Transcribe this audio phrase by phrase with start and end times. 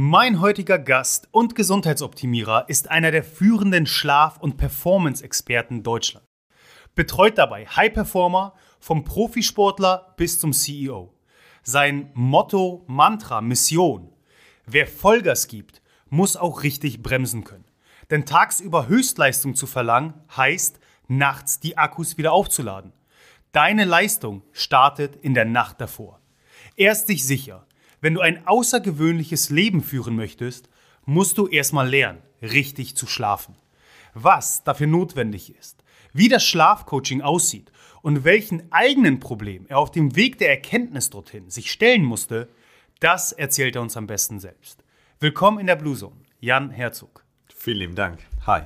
[0.00, 6.28] Mein heutiger Gast und Gesundheitsoptimierer ist einer der führenden Schlaf- und Performance-Experten Deutschlands.
[6.94, 11.12] Betreut dabei High-Performer vom Profisportler bis zum CEO.
[11.64, 14.12] Sein Motto, Mantra, Mission.
[14.66, 17.66] Wer Vollgas gibt, muss auch richtig bremsen können.
[18.08, 22.92] Denn tagsüber Höchstleistung zu verlangen, heißt, nachts die Akkus wieder aufzuladen.
[23.50, 26.20] Deine Leistung startet in der Nacht davor.
[26.76, 27.66] Erst dich sicher,
[28.00, 30.68] wenn du ein außergewöhnliches Leben führen möchtest,
[31.04, 33.54] musst du erstmal lernen, richtig zu schlafen.
[34.14, 35.82] Was dafür notwendig ist,
[36.12, 41.50] wie das Schlafcoaching aussieht und welchen eigenen Problem er auf dem Weg der Erkenntnis dorthin
[41.50, 42.48] sich stellen musste,
[43.00, 44.82] das erzählt er uns am besten selbst.
[45.20, 47.24] Willkommen in der Blue Zone, Jan Herzog.
[47.54, 48.20] Vielen lieben Dank.
[48.46, 48.62] Hi.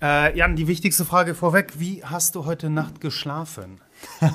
[0.00, 3.80] Äh, Jan, die wichtigste Frage vorweg: Wie hast du heute Nacht geschlafen?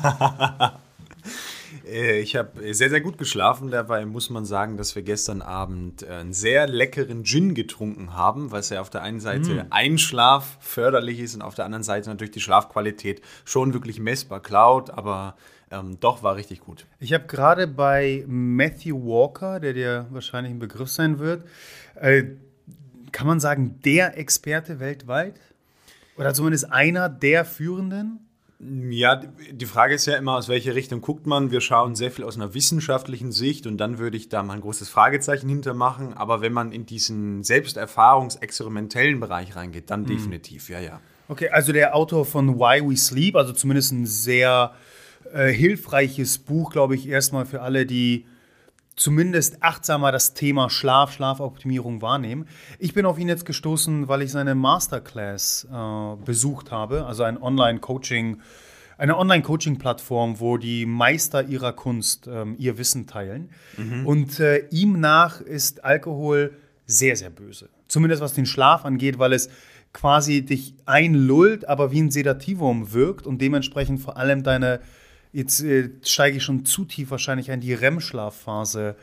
[1.86, 3.72] Äh, ich habe sehr, sehr gut geschlafen.
[3.72, 8.52] Dabei muss man sagen, dass wir gestern Abend äh, einen sehr leckeren Gin getrunken haben,
[8.52, 9.68] was ja auf der einen Seite mm.
[9.70, 14.90] Einschlaf förderlich ist und auf der anderen Seite natürlich die Schlafqualität schon wirklich messbar klaut,
[14.90, 15.36] aber
[15.72, 16.86] ähm, doch war richtig gut.
[17.00, 21.46] Ich habe gerade bei Matthew Walker, der dir wahrscheinlich ein Begriff sein wird,
[21.96, 22.24] äh,
[23.12, 25.40] kann man sagen, der Experte weltweit?
[26.18, 28.31] Oder zumindest einer der führenden?
[28.90, 31.50] Ja, die Frage ist ja immer, aus welcher Richtung guckt man.
[31.50, 34.62] Wir schauen sehr viel aus einer wissenschaftlichen Sicht und dann würde ich da mal ein
[34.62, 36.14] großes Fragezeichen hintermachen.
[36.14, 40.08] Aber wenn man in diesen selbsterfahrungsexperimentellen Bereich reingeht, dann mhm.
[40.08, 41.00] definitiv, ja, ja.
[41.28, 44.74] Okay, also der Autor von Why We Sleep, also zumindest ein sehr
[45.34, 48.26] äh, hilfreiches Buch, glaube ich, erstmal für alle, die
[48.96, 52.48] zumindest achtsamer das Thema Schlaf, Schlafoptimierung wahrnehmen.
[52.80, 57.42] Ich bin auf ihn jetzt gestoßen, weil ich seine Masterclass äh, besucht habe, also ein
[57.42, 58.42] Online-Coaching,
[58.98, 63.50] eine Online-Coaching-Plattform, wo die Meister ihrer Kunst ähm, ihr Wissen teilen.
[63.78, 64.06] Mhm.
[64.06, 67.70] Und äh, ihm nach ist Alkohol sehr, sehr böse.
[67.88, 69.50] Zumindest was den Schlaf angeht, weil es
[69.94, 74.80] quasi dich einlullt, aber wie ein Sedativum wirkt und dementsprechend vor allem deine
[75.34, 78.96] jetzt äh, steige ich schon zu tief wahrscheinlich ein, die REM-Schlafphase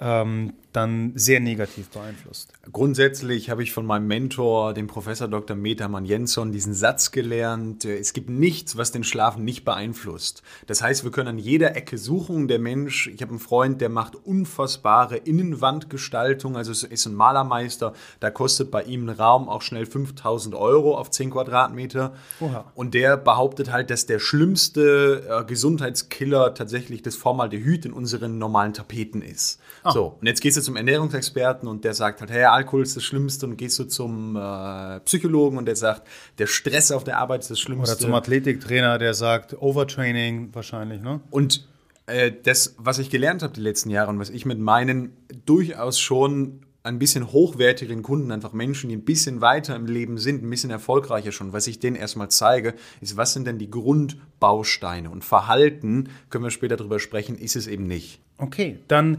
[0.00, 2.52] ähm, dann sehr negativ beeinflusst.
[2.72, 5.56] Grundsätzlich habe ich von meinem Mentor, dem Professor Dr.
[5.56, 10.42] Metamann Jensson, diesen Satz gelernt, äh, es gibt nichts, was den Schlafen nicht beeinflusst.
[10.66, 12.46] Das heißt, wir können an jeder Ecke suchen.
[12.46, 18.30] Der Mensch, ich habe einen Freund, der macht unfassbare Innenwandgestaltung, also ist ein Malermeister, da
[18.30, 22.14] kostet bei ihm ein Raum auch schnell 5000 Euro auf 10 Quadratmeter.
[22.40, 22.70] Oha.
[22.74, 28.72] Und der behauptet halt, dass der schlimmste äh, Gesundheitskiller tatsächlich das Formaldehyd in unseren normalen
[28.72, 29.58] Tapeten ist.
[29.82, 29.92] Ah.
[29.92, 33.02] So, und jetzt gehst du zum Ernährungsexperten und der sagt halt, hey, Alkohol ist das
[33.02, 36.06] Schlimmste und gehst du zum äh, Psychologen und der sagt,
[36.38, 37.94] der Stress auf der Arbeit ist das Schlimmste.
[37.94, 41.20] Oder zum Athletiktrainer, der sagt, Overtraining wahrscheinlich, ne?
[41.30, 41.68] Und
[42.06, 45.16] äh, das, was ich gelernt habe die letzten Jahre und was ich mit meinen
[45.46, 50.42] durchaus schon ein bisschen hochwertigeren Kunden, einfach Menschen, die ein bisschen weiter im Leben sind,
[50.42, 55.10] ein bisschen erfolgreicher schon, was ich denen erstmal zeige, ist, was sind denn die Grundbausteine
[55.10, 58.20] und Verhalten, können wir später darüber sprechen, ist es eben nicht.
[58.38, 59.18] Okay, dann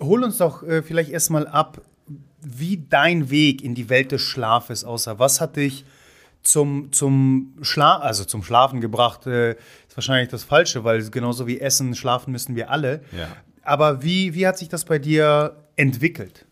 [0.00, 1.80] hol uns doch äh, vielleicht erstmal ab,
[2.40, 5.18] wie dein Weg in die Welt des Schlafes aussah.
[5.18, 5.84] Was hat dich
[6.42, 9.26] zum, zum, Schla also zum Schlafen gebracht?
[9.26, 13.02] Äh, ist wahrscheinlich das Falsche, weil genauso wie Essen, schlafen müssen wir alle.
[13.16, 13.28] Ja.
[13.62, 16.44] Aber wie, wie hat sich das bei dir entwickelt?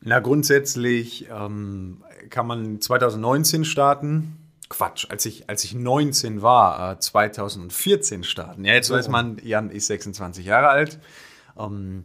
[0.00, 4.38] Na, grundsätzlich ähm, kann man 2019 starten.
[4.70, 8.64] Quatsch, als ich, als ich 19 war, äh, 2014 starten.
[8.64, 8.94] Ja, jetzt so.
[8.94, 10.98] weiß man, Jan ist 26 Jahre alt.
[11.58, 12.04] Ähm,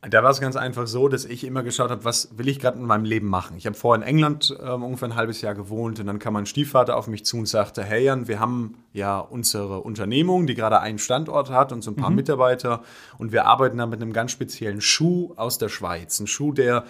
[0.00, 2.78] da war es ganz einfach so, dass ich immer geschaut habe, was will ich gerade
[2.78, 3.56] in meinem Leben machen.
[3.56, 6.46] Ich habe vorher in England ähm, ungefähr ein halbes Jahr gewohnt und dann kam mein
[6.46, 10.78] Stiefvater auf mich zu und sagte, hey Jan, wir haben ja unsere Unternehmung, die gerade
[10.80, 12.16] einen Standort hat und so ein paar mhm.
[12.16, 12.82] Mitarbeiter
[13.18, 16.20] und wir arbeiten da mit einem ganz speziellen Schuh aus der Schweiz.
[16.20, 16.84] Ein Schuh, der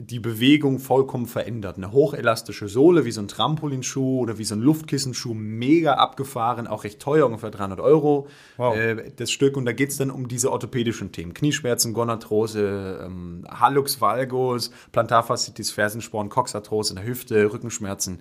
[0.00, 1.76] die Bewegung vollkommen verändert.
[1.76, 6.84] Eine hochelastische Sohle, wie so ein Trampolinschuh oder wie so ein Luftkissenschuh, mega abgefahren, auch
[6.84, 8.28] recht teuer, ungefähr 300 Euro
[8.58, 8.76] wow.
[8.76, 9.56] äh, das Stück.
[9.56, 11.34] Und da geht es dann um diese orthopädischen Themen.
[11.34, 18.20] Knieschmerzen, Gonarthrose, ähm, Hallux valgus, Plantarfaszitis, Fersensporn, Coxarthrose in der Hüfte, Rückenschmerzen.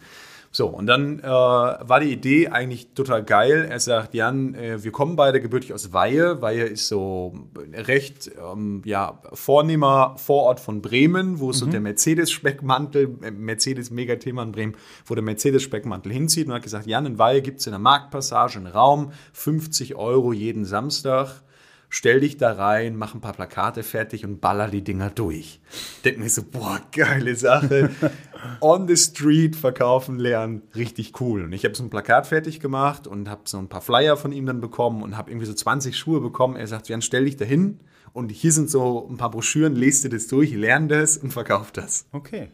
[0.51, 3.67] So, und dann äh, war die Idee eigentlich total geil.
[3.69, 6.41] Er sagt, Jan, äh, wir kommen beide gebürtig aus Weihe.
[6.41, 7.33] Weihe ist so
[7.73, 11.53] recht ähm, ja, vornehmer Vorort von Bremen, wo mhm.
[11.53, 17.05] so der Mercedes-Speckmantel, äh, Mercedes-Megathema in Bremen, wo der Mercedes-Speckmantel hinzieht und hat gesagt, Jan,
[17.05, 21.41] in Weihe gibt es in der Marktpassage einen Raum, 50 Euro jeden Samstag
[21.89, 25.59] stell dich da rein, mach ein paar Plakate fertig und baller die Dinger durch.
[26.03, 27.89] Denk mir so, boah, geile Sache.
[28.61, 31.43] On the street verkaufen lernen, richtig cool.
[31.43, 34.31] Und ich habe so ein Plakat fertig gemacht und habe so ein paar Flyer von
[34.31, 36.55] ihm dann bekommen und habe irgendwie so 20 Schuhe bekommen.
[36.55, 37.79] Er sagt, Jan, stell dich da hin
[38.13, 41.71] und hier sind so ein paar Broschüren, lest dir das durch, lern das und verkauf
[41.71, 42.05] das.
[42.11, 42.49] Okay.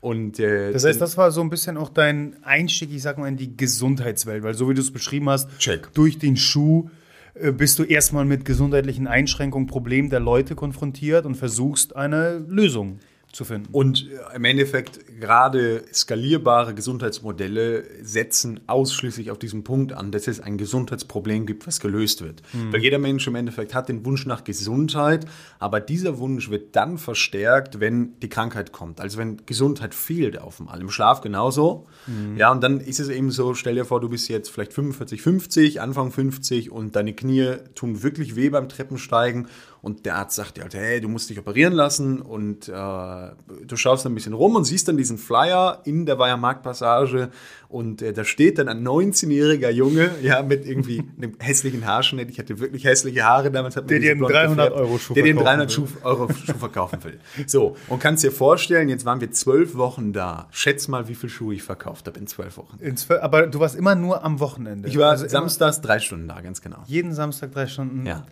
[0.00, 3.28] Und, äh, das heißt, das war so ein bisschen auch dein Einstieg, ich sag mal,
[3.28, 5.92] in die Gesundheitswelt, weil so wie du es beschrieben hast, Check.
[5.94, 6.90] durch den Schuh
[7.34, 12.98] bist du erstmal mit gesundheitlichen Einschränkungen, Problemen der Leute konfrontiert und versuchst eine Lösung
[13.32, 13.68] zu finden.
[13.72, 20.40] Und äh, im Endeffekt gerade skalierbare Gesundheitsmodelle setzen ausschließlich auf diesen Punkt an, dass es
[20.40, 22.42] ein Gesundheitsproblem gibt, was gelöst wird.
[22.52, 22.72] Mhm.
[22.72, 25.24] Weil jeder Mensch im Endeffekt hat den Wunsch nach Gesundheit,
[25.58, 29.00] aber dieser Wunsch wird dann verstärkt, wenn die Krankheit kommt.
[29.00, 30.82] Also wenn Gesundheit fehlt auf dem All.
[30.82, 31.86] Im Schlaf genauso.
[32.06, 32.36] Mhm.
[32.36, 35.22] Ja, und dann ist es eben so, stell dir vor, du bist jetzt vielleicht 45,
[35.22, 39.48] 50, Anfang 50 und deine Knie tun wirklich weh beim Treppensteigen
[39.82, 43.76] und der Arzt sagt dir halt, hey, du musst dich operieren lassen und äh, du
[43.76, 47.30] schaust ein bisschen rum und siehst dann diesen Flyer in der Weiher Marktpassage
[47.68, 52.30] und äh, da steht dann ein 19-jähriger Junge, ja, mit irgendwie einem hässlichen Haarschnitt.
[52.30, 53.74] Ich hatte wirklich hässliche Haare damals.
[53.74, 57.18] Hat der dir einen 300 Euro Schuh Der den 300 Schuh, Euro Schuh verkaufen will.
[57.48, 60.46] So, und kannst dir vorstellen, jetzt waren wir zwölf Wochen da.
[60.52, 62.78] Schätz mal, wie viel Schuhe ich verkauft habe in zwölf Wochen.
[62.78, 64.88] In zwölf, aber du warst immer nur am Wochenende.
[64.88, 66.84] Ich war also samstags drei Stunden da, ganz genau.
[66.86, 68.06] Jeden Samstag drei Stunden?
[68.06, 68.24] Ja.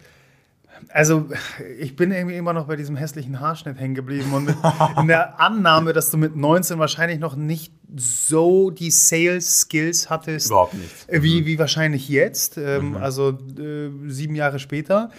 [0.88, 1.28] Also,
[1.78, 4.54] ich bin irgendwie immer noch bei diesem hässlichen Haarschnitt hängen geblieben und
[4.98, 10.48] in der Annahme, dass du mit 19 wahrscheinlich noch nicht so die Sales-Skills hattest.
[10.48, 10.92] Überhaupt nicht.
[11.08, 11.46] Wie, mhm.
[11.46, 12.96] wie wahrscheinlich jetzt, ähm, mhm.
[12.96, 15.10] also äh, sieben Jahre später.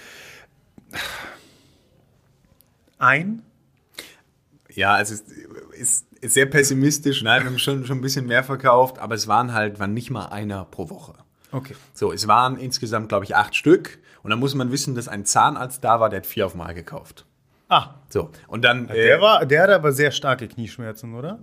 [2.97, 3.41] Ein?
[4.69, 5.21] Ja, also es
[5.79, 7.23] ist, ist sehr pessimistisch.
[7.23, 10.11] Nein, wir haben schon, schon ein bisschen mehr verkauft, aber es waren halt, waren nicht
[10.11, 11.15] mal einer pro Woche.
[11.51, 11.75] Okay.
[11.93, 13.99] So, es waren insgesamt, glaube ich, acht Stück.
[14.23, 16.73] Und dann muss man wissen, dass ein Zahnarzt da war, der hat vier auf Mal
[16.73, 17.25] gekauft.
[17.69, 17.95] Ah.
[18.09, 18.29] So.
[18.47, 18.87] Und dann.
[18.87, 21.39] Der, äh, war, der hatte aber sehr starke Knieschmerzen, oder?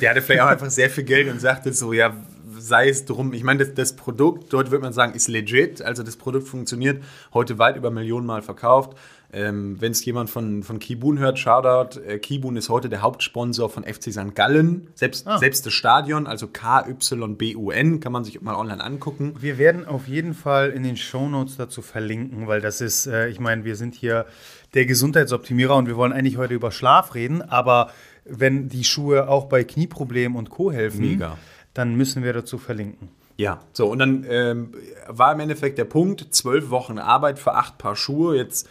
[0.00, 2.14] Der hatte vielleicht auch einfach sehr viel Geld und sagte so, ja,
[2.56, 3.32] sei es drum.
[3.32, 5.82] Ich meine, das, das Produkt, dort würde man sagen, ist legit.
[5.82, 7.02] Also das Produkt funktioniert
[7.34, 8.96] heute weit über Millionen Mal verkauft.
[9.34, 11.98] Ähm, Wenn es jemand von, von Kibun hört, Shoutout.
[11.98, 14.32] Äh, Kibun ist heute der Hauptsponsor von FC St.
[14.36, 14.86] Gallen.
[14.94, 15.38] Selbst, ah.
[15.38, 19.34] selbst das Stadion, also K-Y-B-U-N, kann man sich mal online angucken.
[19.40, 23.40] Wir werden auf jeden Fall in den Shownotes dazu verlinken, weil das ist, äh, ich
[23.40, 24.26] meine, wir sind hier
[24.74, 27.90] der Gesundheitsoptimierer und wir wollen eigentlich heute über Schlaf reden, aber
[28.24, 30.70] wenn die Schuhe auch bei Knieproblemen und Co.
[30.70, 31.38] helfen, Mega.
[31.74, 33.08] dann müssen wir dazu verlinken.
[33.36, 34.72] Ja, so und dann ähm,
[35.08, 38.36] war im Endeffekt der Punkt, zwölf Wochen Arbeit für acht Paar Schuhe.
[38.36, 38.68] Jetzt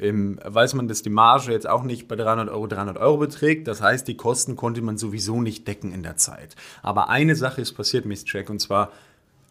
[0.00, 3.68] ähm, weiß man, dass die Marge jetzt auch nicht bei 300 Euro 300 Euro beträgt.
[3.68, 6.56] Das heißt, die Kosten konnte man sowieso nicht decken in der Zeit.
[6.82, 8.90] Aber eine Sache ist passiert, Miss Jack, und zwar,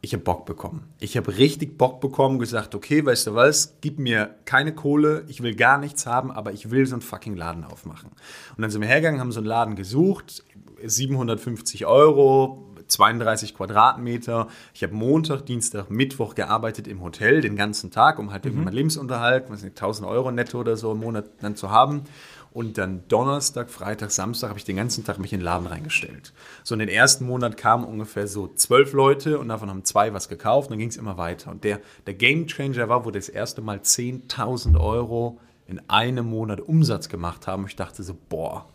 [0.01, 0.88] ich habe Bock bekommen.
[1.00, 5.43] Ich habe richtig Bock bekommen, gesagt, okay, weißt du was, gib mir keine Kohle, ich
[5.43, 8.09] will gar nichts haben, aber ich will so einen fucking Laden aufmachen.
[8.55, 10.43] Und dann sind wir hergegangen, haben so einen Laden gesucht,
[10.83, 14.48] 750 Euro, 32 Quadratmeter.
[14.74, 18.63] Ich habe Montag, Dienstag, Mittwoch gearbeitet im Hotel den ganzen Tag, um halt mhm.
[18.63, 22.03] meinen Lebensunterhalt, was nicht, 1000 Euro netto oder so im Monat dann zu haben.
[22.51, 26.34] Und dann Donnerstag, Freitag, Samstag habe ich den ganzen Tag mich in den Laden reingestellt.
[26.63, 30.29] So in den ersten Monat kamen ungefähr so zwölf Leute und davon haben zwei was
[30.29, 31.51] gekauft und dann ging es immer weiter.
[31.51, 36.62] Und der, der Game Changer war, wo das erste Mal 10.000 Euro in einem Monat
[36.62, 37.67] Umsatz gemacht haben.
[37.67, 38.65] Ich dachte so, boah,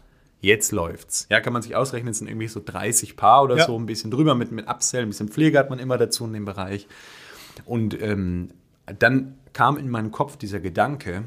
[0.44, 1.26] jetzt läuft's.
[1.30, 3.66] Ja, kann man sich ausrechnen, es sind irgendwie so 30 Paar oder ja.
[3.66, 6.32] so, ein bisschen drüber mit, mit Upsell, ein bisschen Pflege hat man immer dazu in
[6.32, 6.86] dem Bereich.
[7.64, 8.50] Und ähm,
[8.98, 11.24] dann kam in meinen Kopf dieser Gedanke,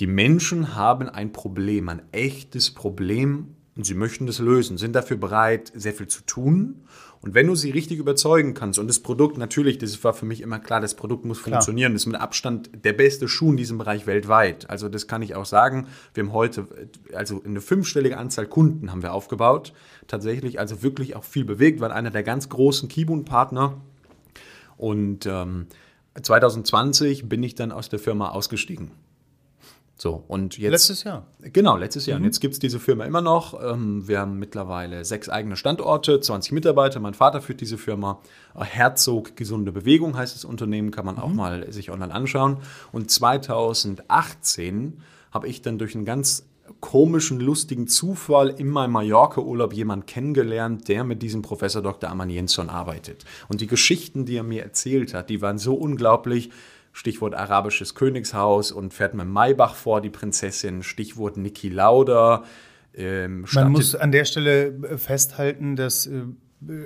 [0.00, 5.16] die Menschen haben ein Problem, ein echtes Problem und sie möchten das lösen, sind dafür
[5.16, 6.84] bereit, sehr viel zu tun.
[7.24, 10.42] Und wenn du sie richtig überzeugen kannst und das Produkt natürlich, das war für mich
[10.42, 11.54] immer klar, das Produkt muss klar.
[11.54, 14.68] funktionieren, das ist mit Abstand der beste Schuh in diesem Bereich weltweit.
[14.68, 15.86] Also das kann ich auch sagen.
[16.12, 16.68] Wir haben heute
[17.14, 19.72] also eine fünfstellige Anzahl Kunden haben wir aufgebaut,
[20.06, 23.80] tatsächlich also wirklich auch viel bewegt, weil einer der ganz großen Kibun-Partner
[24.76, 25.68] und ähm,
[26.20, 28.90] 2020 bin ich dann aus der Firma ausgestiegen.
[29.96, 30.72] So, und jetzt.
[30.72, 31.26] Letztes Jahr.
[31.40, 32.18] Genau, letztes Jahr.
[32.18, 32.24] Mhm.
[32.24, 33.62] Und jetzt gibt es diese Firma immer noch.
[33.62, 36.98] Ähm, wir haben mittlerweile sechs eigene Standorte, 20 Mitarbeiter.
[36.98, 38.20] Mein Vater führt diese Firma.
[38.56, 41.22] Herzog Gesunde Bewegung heißt das Unternehmen, kann man mhm.
[41.22, 42.58] auch mal sich online anschauen.
[42.90, 46.46] Und 2018 habe ich dann durch einen ganz
[46.80, 52.10] komischen, lustigen Zufall in meinem Mallorca-Urlaub jemanden kennengelernt, der mit diesem Professor Dr.
[52.10, 53.24] Aman Jensson arbeitet.
[53.48, 56.50] Und die Geschichten, die er mir erzählt hat, die waren so unglaublich.
[56.94, 60.84] Stichwort arabisches Königshaus und fährt mit Maybach vor, die Prinzessin.
[60.84, 62.44] Stichwort Niki Lauda.
[62.94, 66.22] Ähm, Man muss an der Stelle äh, festhalten, dass äh,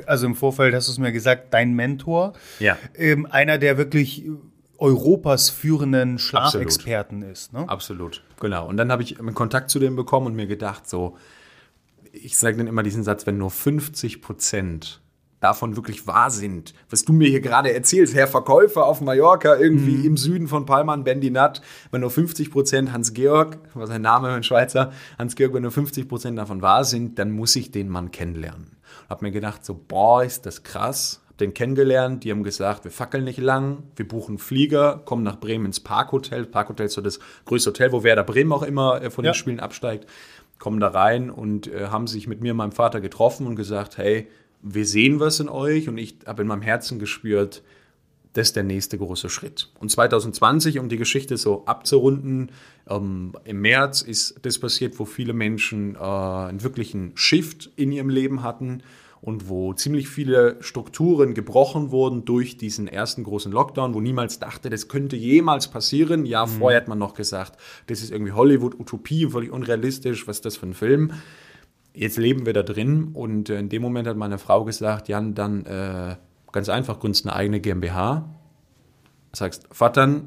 [0.06, 2.78] also im Vorfeld hast du es mir gesagt, dein Mentor, ja.
[2.94, 4.24] ähm, einer, der wirklich
[4.78, 7.52] Europas führenden Schlafexperten ist.
[7.52, 7.68] Ne?
[7.68, 8.66] Absolut, genau.
[8.66, 11.18] Und dann habe ich Kontakt zu dem bekommen und mir gedacht, so,
[12.12, 15.02] ich sage dann immer diesen Satz, wenn nur 50 Prozent
[15.40, 19.96] davon wirklich wahr sind, was du mir hier gerade erzählst, Herr Verkäufer auf Mallorca, irgendwie
[19.96, 20.04] mhm.
[20.04, 24.42] im Süden von Palma und Bendinat, wenn nur 50 Prozent Hans-Georg, was sein Name, ein
[24.42, 28.76] Schweizer, Hans-Georg, wenn nur 50 Prozent davon wahr sind, dann muss ich den Mann kennenlernen.
[29.08, 33.24] Hab mir gedacht, so, boah, ist das krass, den kennengelernt, die haben gesagt, wir fackeln
[33.24, 36.46] nicht lang, wir buchen Flieger, kommen nach Bremen ins Parkhotel.
[36.46, 39.30] Parkhotel ist so das größte Hotel, wo Werder Bremen auch immer äh, von ja.
[39.30, 40.06] den Spielen absteigt.
[40.58, 43.98] Kommen da rein und äh, haben sich mit mir und meinem Vater getroffen und gesagt,
[43.98, 44.28] hey,
[44.62, 47.62] wir sehen was in euch und ich habe in meinem Herzen gespürt,
[48.34, 49.70] das ist der nächste große Schritt.
[49.80, 52.52] Und 2020, um die Geschichte so abzurunden,
[52.88, 58.10] ähm, im März ist das passiert, wo viele Menschen äh, einen wirklichen Shift in ihrem
[58.10, 58.82] Leben hatten
[59.20, 64.70] und wo ziemlich viele Strukturen gebrochen wurden durch diesen ersten großen Lockdown, wo niemals dachte,
[64.70, 66.24] das könnte jemals passieren.
[66.24, 66.50] Ja, mhm.
[66.50, 70.66] vorher hat man noch gesagt, das ist irgendwie Hollywood-Utopie, völlig unrealistisch, was ist das für
[70.66, 71.12] ein Film?
[71.98, 75.34] Jetzt leben wir da drin und äh, in dem Moment hat meine Frau gesagt, Jan,
[75.34, 76.16] dann äh,
[76.52, 78.28] ganz einfach, gründest eine eigene GmbH.
[79.32, 80.22] Sagst, Vater,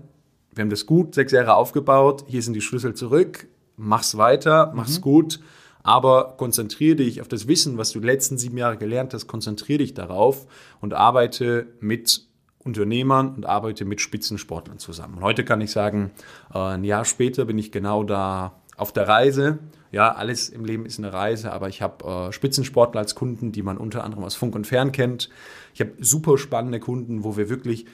[0.54, 3.48] wir haben das gut, sechs Jahre aufgebaut, hier sind die Schlüssel zurück,
[3.78, 5.02] mach's weiter, mach's mhm.
[5.02, 5.40] gut
[5.84, 9.80] aber konzentriere dich auf das Wissen, was du die letzten sieben Jahre gelernt hast, konzentriere
[9.80, 10.46] dich darauf
[10.80, 12.28] und arbeite mit
[12.60, 15.16] Unternehmern und arbeite mit Spitzensportlern zusammen.
[15.16, 16.12] Und heute kann ich sagen,
[16.54, 19.60] äh, ein Jahr später bin ich genau da auf der Reise.
[19.92, 23.62] Ja, alles im Leben ist eine Reise, aber ich habe äh, Spitzensportler als Kunden, die
[23.62, 25.30] man unter anderem aus Funk und Fern kennt.
[25.74, 27.86] Ich habe super spannende Kunden, wo wir wirklich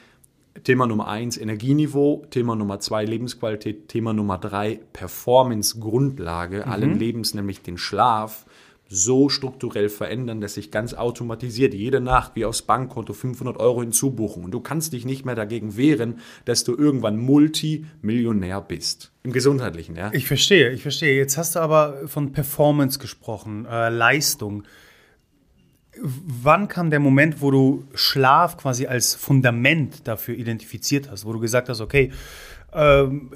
[0.63, 6.71] Thema Nummer eins Energieniveau, Thema Nummer zwei Lebensqualität, Thema Nummer drei Performance Grundlage mhm.
[6.71, 8.45] allen Lebens, nämlich den Schlaf,
[8.89, 14.43] so strukturell verändern, dass sich ganz automatisiert jede Nacht wie aufs Bankkonto 500 Euro hinzubuchen.
[14.43, 19.11] Und du kannst dich nicht mehr dagegen wehren, dass du irgendwann Multimillionär bist.
[19.23, 20.11] Im Gesundheitlichen, ja?
[20.13, 21.17] Ich verstehe, ich verstehe.
[21.17, 24.63] Jetzt hast du aber von Performance gesprochen, äh, Leistung
[26.01, 31.39] wann kam der Moment, wo du Schlaf quasi als Fundament dafür identifiziert hast, wo du
[31.39, 32.11] gesagt hast, okay,
[32.73, 33.31] ähm,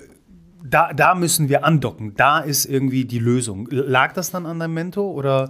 [0.63, 3.67] da, da müssen wir andocken, da ist irgendwie die Lösung.
[3.69, 5.49] Lag das dann an deinem Mentor oder?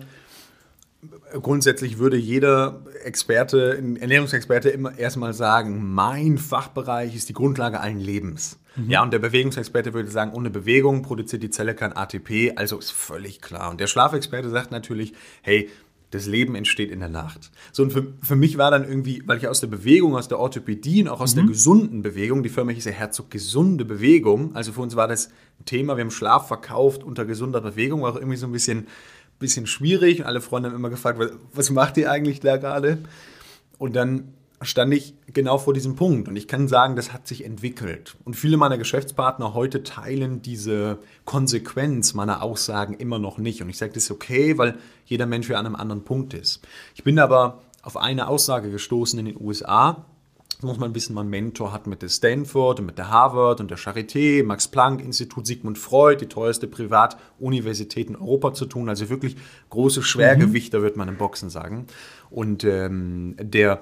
[1.42, 8.60] Grundsätzlich würde jeder Experte, Ernährungsexperte immer erstmal sagen, mein Fachbereich ist die Grundlage allen Lebens.
[8.76, 8.90] Mhm.
[8.90, 12.92] Ja, und der Bewegungsexperte würde sagen, ohne Bewegung produziert die Zelle kein ATP, also ist
[12.92, 13.72] völlig klar.
[13.72, 15.70] Und der Schlafexperte sagt natürlich, hey,
[16.12, 17.52] das Leben entsteht in der Nacht.
[17.72, 20.40] So, und für, für mich war dann irgendwie, weil ich aus der Bewegung, aus der
[20.40, 21.40] Orthopädie und auch aus mhm.
[21.40, 25.30] der gesunden Bewegung, die Firma hieß ja Herzog Gesunde Bewegung, also für uns war das
[25.60, 28.88] ein Thema, wir haben Schlaf verkauft unter gesunder Bewegung, war auch irgendwie so ein bisschen,
[29.40, 30.26] bisschen schwierig.
[30.26, 33.00] Alle Freunde haben immer gefragt, was, was macht ihr eigentlich da gerade?
[33.78, 36.28] Und dann stand ich genau vor diesem Punkt.
[36.28, 38.16] Und ich kann sagen, das hat sich entwickelt.
[38.26, 43.62] Und viele meiner Geschäftspartner heute teilen diese Konsequenz meiner Aussagen immer noch nicht.
[43.62, 46.62] Und ich sage, das ist okay, weil jeder Mensch für an einem anderen Punkt ist.
[46.96, 50.06] Ich bin aber auf eine Aussage gestoßen in den USA.
[50.58, 53.72] Das muss man wissen, mein Mentor hat mit der Stanford und mit der Harvard und
[53.72, 58.88] der Charité, Max Planck Institut, Sigmund Freud, die teuerste Privatuniversität in Europa zu tun.
[58.88, 59.38] Also wirklich
[59.72, 60.84] große Schwergewichter, mhm.
[60.84, 61.88] wird man im Boxen sagen.
[62.30, 63.82] Und ähm, der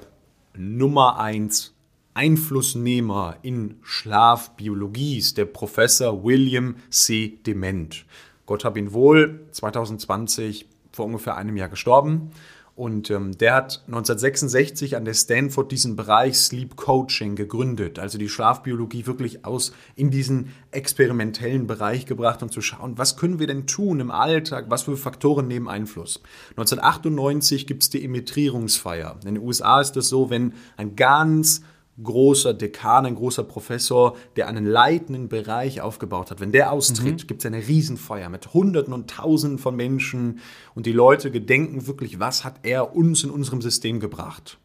[0.55, 1.73] Nummer eins
[2.13, 7.37] Einflussnehmer in Schlafbiologie ist der Professor William C.
[7.45, 8.05] Dement.
[8.45, 12.31] Gott hab ihn wohl, 2020 vor ungefähr einem Jahr gestorben.
[12.79, 18.29] Und ähm, der hat 1966 an der Stanford diesen Bereich Sleep Coaching gegründet, also die
[18.29, 23.67] Schlafbiologie wirklich aus in diesen experimentellen Bereich gebracht und zu schauen, was können wir denn
[23.67, 26.21] tun im Alltag, was für Faktoren nehmen Einfluss.
[26.51, 29.17] 1998 gibt es die Emitrierungsfeier.
[29.25, 31.63] In den USA ist das so, wenn ein ganz
[32.03, 37.27] großer Dekan, ein großer Professor, der einen leitenden Bereich aufgebaut hat, wenn der austritt, mhm.
[37.27, 40.39] gibt es eine Riesenfeier mit Hunderten und Tausenden von Menschen
[40.75, 44.57] und die Leute gedenken wirklich, was hat er uns in unserem System gebracht.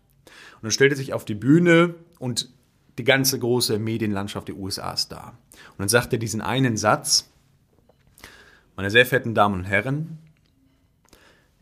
[0.56, 2.50] Und dann stellt er sich auf die Bühne und
[2.98, 5.36] die ganze große Medienlandschaft der USA ist da.
[5.52, 7.30] Und dann sagt er diesen einen Satz,
[8.76, 10.18] Meine sehr verehrten Damen und Herren,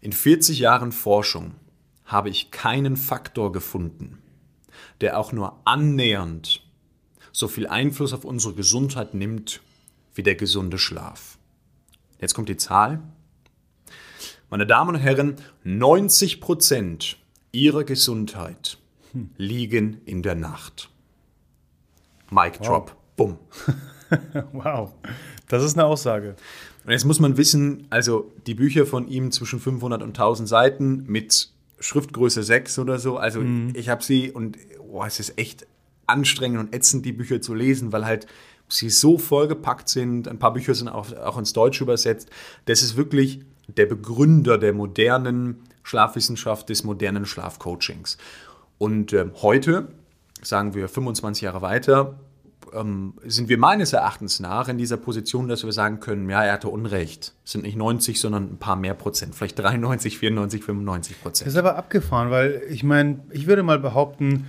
[0.01, 1.55] in 40 Jahren Forschung
[2.05, 4.19] habe ich keinen Faktor gefunden,
[5.03, 6.63] der auch nur annähernd
[7.33, 9.61] so viel Einfluss auf unsere Gesundheit nimmt
[10.15, 11.39] wie der gesunde Schlaf.
[12.21, 13.01] Jetzt kommt die Zahl.
[14.51, 17.17] Meine Damen und Herren, 90 Prozent
[17.53, 18.79] Ihrer Gesundheit
[19.37, 20.91] liegen in der Nacht.
[22.31, 22.97] Mic drop.
[23.17, 23.39] Bumm.
[24.53, 24.93] wow,
[25.49, 26.37] das ist eine Aussage.
[26.85, 31.05] Und jetzt muss man wissen, also die Bücher von ihm zwischen 500 und 1000 Seiten
[31.07, 31.52] mit
[31.83, 33.73] Schriftgröße 6 oder so, also mhm.
[33.75, 35.67] ich habe sie und oh, es ist echt
[36.07, 38.27] anstrengend und ätzend, die Bücher zu lesen, weil halt
[38.69, 40.29] sie so vollgepackt sind.
[40.29, 42.31] Ein paar Bücher sind auch, auch ins Deutsche übersetzt.
[42.67, 48.19] Das ist wirklich der Begründer der modernen Schlafwissenschaft, des modernen Schlafcoachings.
[48.79, 49.89] Und äh, heute,
[50.43, 52.19] sagen wir 25 Jahre weiter,
[52.75, 56.55] ähm, sind wir meines Erachtens nach in dieser Position, dass wir sagen können, ja, er
[56.55, 57.35] hatte Unrecht.
[57.45, 61.47] Es sind nicht 90, sondern ein paar mehr Prozent, vielleicht 93, 94, 95 Prozent.
[61.47, 64.47] Das ist aber abgefahren, weil ich meine, ich würde mal behaupten,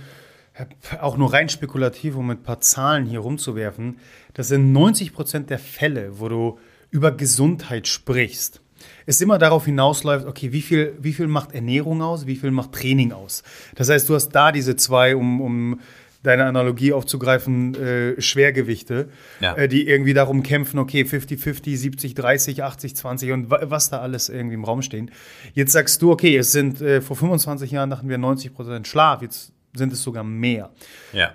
[1.00, 3.98] auch nur rein spekulativ, um mit ein paar Zahlen hier rumzuwerfen,
[4.34, 6.58] das sind 90 Prozent der Fälle, wo du
[6.90, 8.60] über Gesundheit sprichst,
[9.06, 12.72] es immer darauf hinausläuft, okay, wie viel, wie viel macht Ernährung aus, wie viel macht
[12.72, 13.42] Training aus?
[13.74, 15.80] Das heißt, du hast da diese zwei, um, um
[16.24, 19.08] deine Analogie aufzugreifen, äh, Schwergewichte,
[19.40, 19.54] ja.
[19.54, 24.64] äh, die irgendwie darum kämpfen, okay, 50-50, 70-30, 80-20 und was da alles irgendwie im
[24.64, 25.10] Raum stehen.
[25.52, 29.22] Jetzt sagst du, okay, es sind äh, vor 25 Jahren dachten wir 90 Prozent Schlaf,
[29.22, 30.70] jetzt sind es sogar mehr.
[31.12, 31.34] Ja.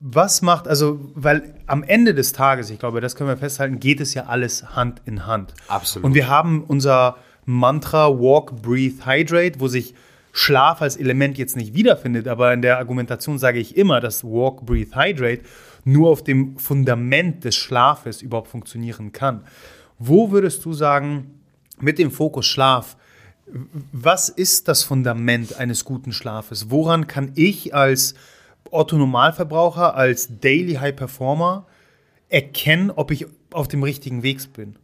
[0.00, 4.00] Was macht, also, weil am Ende des Tages, ich glaube, das können wir festhalten, geht
[4.00, 5.54] es ja alles Hand in Hand.
[5.66, 6.04] Absolut.
[6.04, 7.16] Und wir haben unser
[7.46, 9.94] Mantra Walk, Breathe, Hydrate, wo sich
[10.32, 14.64] Schlaf als Element jetzt nicht wiederfindet, aber in der Argumentation sage ich immer, dass Walk,
[14.64, 15.42] Breathe, Hydrate
[15.84, 19.44] nur auf dem Fundament des Schlafes überhaupt funktionieren kann.
[19.98, 21.40] Wo würdest du sagen,
[21.80, 22.96] mit dem Fokus Schlaf,
[23.92, 26.70] was ist das Fundament eines guten Schlafes?
[26.70, 28.14] Woran kann ich als
[28.70, 31.66] Otto Normalverbraucher, als Daily High Performer
[32.28, 34.76] erkennen, ob ich auf dem richtigen Weg bin?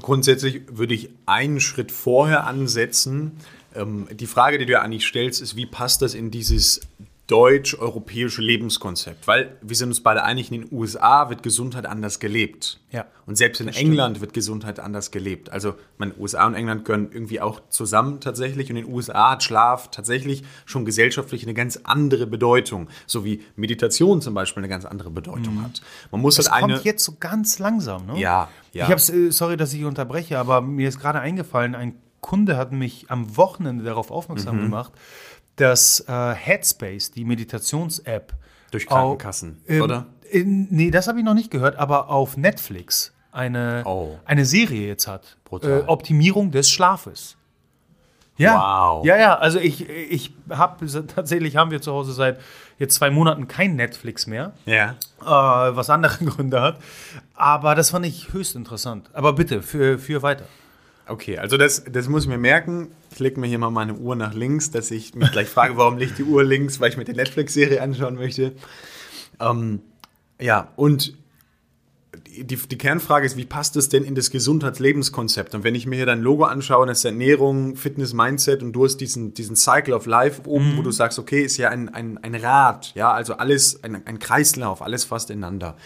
[0.00, 3.32] Grundsätzlich würde ich einen Schritt vorher ansetzen.
[3.74, 6.80] Ähm, die Frage, die du eigentlich stellst, ist, wie passt das in dieses
[7.26, 9.26] deutsch-europäische Lebenskonzept.
[9.26, 12.78] Weil wir sind uns beide einig, in den USA wird Gesundheit anders gelebt.
[12.92, 13.06] Ja.
[13.26, 15.50] Und selbst in England wird Gesundheit anders gelebt.
[15.50, 18.70] Also, meine, USA und England gehören irgendwie auch zusammen tatsächlich.
[18.70, 22.88] Und in den USA hat Schlaf tatsächlich schon gesellschaftlich eine ganz andere Bedeutung.
[23.06, 25.64] So wie Meditation zum Beispiel eine ganz andere Bedeutung mhm.
[25.64, 25.82] hat.
[26.12, 26.74] Man muss das halt eine.
[26.74, 28.20] kommt jetzt so ganz langsam, ne?
[28.20, 28.84] Ja, ja.
[28.84, 32.72] Ich hab's, äh, sorry, dass ich unterbreche, aber mir ist gerade eingefallen, ein Kunde hat
[32.72, 34.62] mich am Wochenende darauf aufmerksam mhm.
[34.62, 34.92] gemacht,
[35.56, 38.32] dass äh, Headspace, die Meditations-App,
[38.70, 40.06] durch Krankenkassen, auch, ähm, oder?
[40.30, 44.18] In, nee, das habe ich noch nicht gehört, aber auf Netflix eine, oh.
[44.24, 45.36] eine Serie jetzt hat.
[45.62, 47.36] Äh, Optimierung des Schlafes.
[48.38, 49.04] Ja, wow.
[49.04, 49.38] ja, ja.
[49.38, 52.38] Also ich, ich habe tatsächlich haben wir zu Hause seit
[52.78, 54.52] jetzt zwei Monaten kein Netflix mehr.
[54.66, 54.96] Ja.
[55.22, 56.78] Äh, was andere Gründe hat.
[57.36, 59.10] Aber das fand ich höchst interessant.
[59.12, 60.46] Aber bitte, für, für weiter.
[61.08, 62.88] Okay, also das, das muss ich mir merken.
[63.12, 65.98] Ich lege mir hier mal meine Uhr nach links, dass ich mich gleich frage, warum
[65.98, 68.52] liegt die Uhr links, weil ich mir die Netflix-Serie anschauen möchte.
[69.38, 69.80] Ähm,
[70.40, 71.14] ja, und
[72.36, 75.54] die, die, Kernfrage ist, wie passt das denn in das Gesundheitslebenskonzept?
[75.54, 78.84] Und wenn ich mir hier dein Logo anschaue, das ist Ernährung, Fitness, Mindset und du
[78.84, 80.78] hast diesen, diesen Cycle of Life oben, mhm.
[80.78, 84.18] wo du sagst, okay, ist ja ein, ein, ein Rad, ja, also alles, ein, ein
[84.18, 85.76] Kreislauf, alles fast ineinander.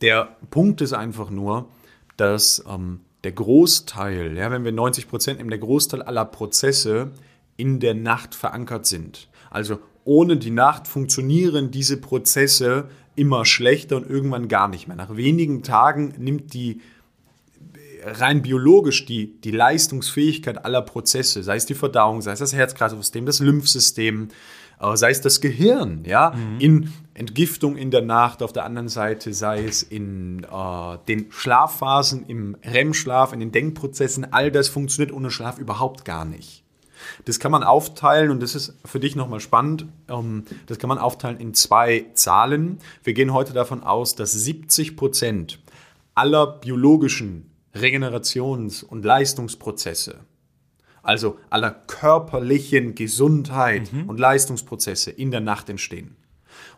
[0.00, 1.68] Der Punkt ist einfach nur,
[2.16, 7.12] dass ähm, der Großteil, ja, wenn wir 90 Prozent nehmen, der Großteil aller Prozesse
[7.56, 9.28] in der Nacht verankert sind.
[9.50, 14.96] Also ohne die Nacht funktionieren diese Prozesse immer schlechter und irgendwann gar nicht mehr.
[14.96, 16.80] Nach wenigen Tagen nimmt die
[18.02, 23.26] rein biologisch die, die Leistungsfähigkeit aller Prozesse, sei es die Verdauung, sei es das Herz-Kreislauf-System,
[23.26, 24.28] das Lymphsystem,
[24.80, 26.60] äh, sei es das Gehirn, ja, mhm.
[26.60, 32.24] in Entgiftung in der Nacht, auf der anderen Seite sei es in äh, den Schlafphasen,
[32.26, 36.64] im REM-Schlaf, in den Denkprozessen, all das funktioniert ohne Schlaf überhaupt gar nicht.
[37.26, 39.86] Das kann man aufteilen und das ist für dich nochmal spannend.
[40.08, 42.78] Ähm, das kann man aufteilen in zwei Zahlen.
[43.04, 45.60] Wir gehen heute davon aus, dass 70 Prozent
[46.14, 50.20] aller biologischen Regenerations- und Leistungsprozesse
[51.02, 54.08] also aller körperlichen Gesundheit mhm.
[54.08, 56.16] und Leistungsprozesse in der Nacht entstehen.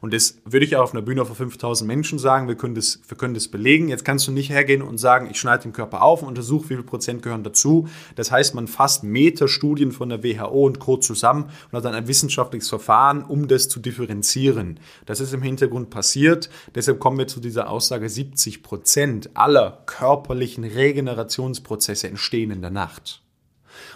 [0.03, 3.01] Und das würde ich auch auf einer Bühne vor 5000 Menschen sagen, wir können, das,
[3.07, 3.88] wir können das belegen.
[3.88, 6.75] Jetzt kannst du nicht hergehen und sagen, ich schneide den Körper auf und untersuche, wie
[6.75, 7.88] viel Prozent gehören dazu.
[8.17, 10.97] Das heißt, man fasst Metastudien von der WHO und Co.
[10.97, 14.81] zusammen und hat dann ein wissenschaftliches Verfahren, um das zu differenzieren.
[15.07, 16.51] Das ist im Hintergrund passiert.
[16.75, 23.22] Deshalb kommen wir zu dieser Aussage, 70 Prozent aller körperlichen Regenerationsprozesse entstehen in der Nacht.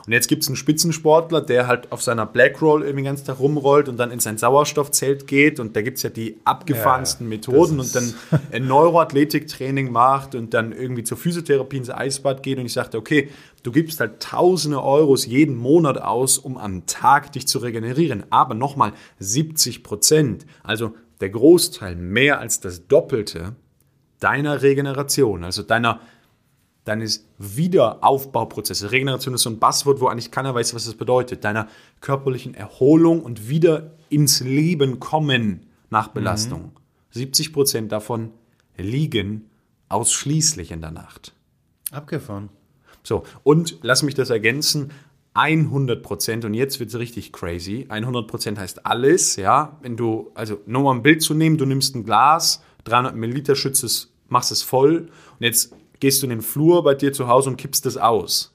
[0.07, 3.89] Und jetzt gibt es einen Spitzensportler, der halt auf seiner Blackroll irgendwie ganzen Tag rumrollt
[3.89, 5.59] und dann in sein Sauerstoffzelt geht.
[5.59, 8.15] Und da gibt es ja die abgefahrensten ja, Methoden und dann
[8.53, 12.59] ein Neuroathletiktraining macht und dann irgendwie zur Physiotherapie ins Eisbad geht.
[12.59, 13.31] Und ich sagte, okay,
[13.65, 18.25] du gibst halt tausende Euros jeden Monat aus, um am Tag dich zu regenerieren.
[18.31, 23.57] Aber nochmal 70 Prozent, also der Großteil, mehr als das Doppelte
[24.21, 26.01] deiner Regeneration, also deiner
[26.87, 28.93] deines Wiederaufbauprozesses.
[28.93, 31.45] Regeneration ist so ein Buzzword, wo eigentlich keiner weiß, was das bedeutet.
[31.45, 31.69] Deiner
[32.01, 36.63] körperlichen Erholung und wieder ins Leben kommen nach Belastung.
[36.63, 36.71] Mhm.
[37.11, 38.31] 70 Prozent davon
[38.77, 39.51] liegen
[39.89, 41.35] ausschließlich in der Nacht.
[41.91, 42.51] Abgefahren.
[43.03, 44.93] So, und lass mich das ergänzen.
[45.35, 47.87] 100 Prozent, und jetzt wird es richtig crazy.
[47.89, 49.77] 100 Prozent heißt alles, ja.
[49.83, 53.55] Wenn du, also nur mal ein Bild zu nehmen, du nimmst ein Glas, 300 Milliliter
[53.55, 57.29] schützt es, machst es voll, und jetzt gehst du in den Flur bei dir zu
[57.29, 58.55] Hause und kippst das aus.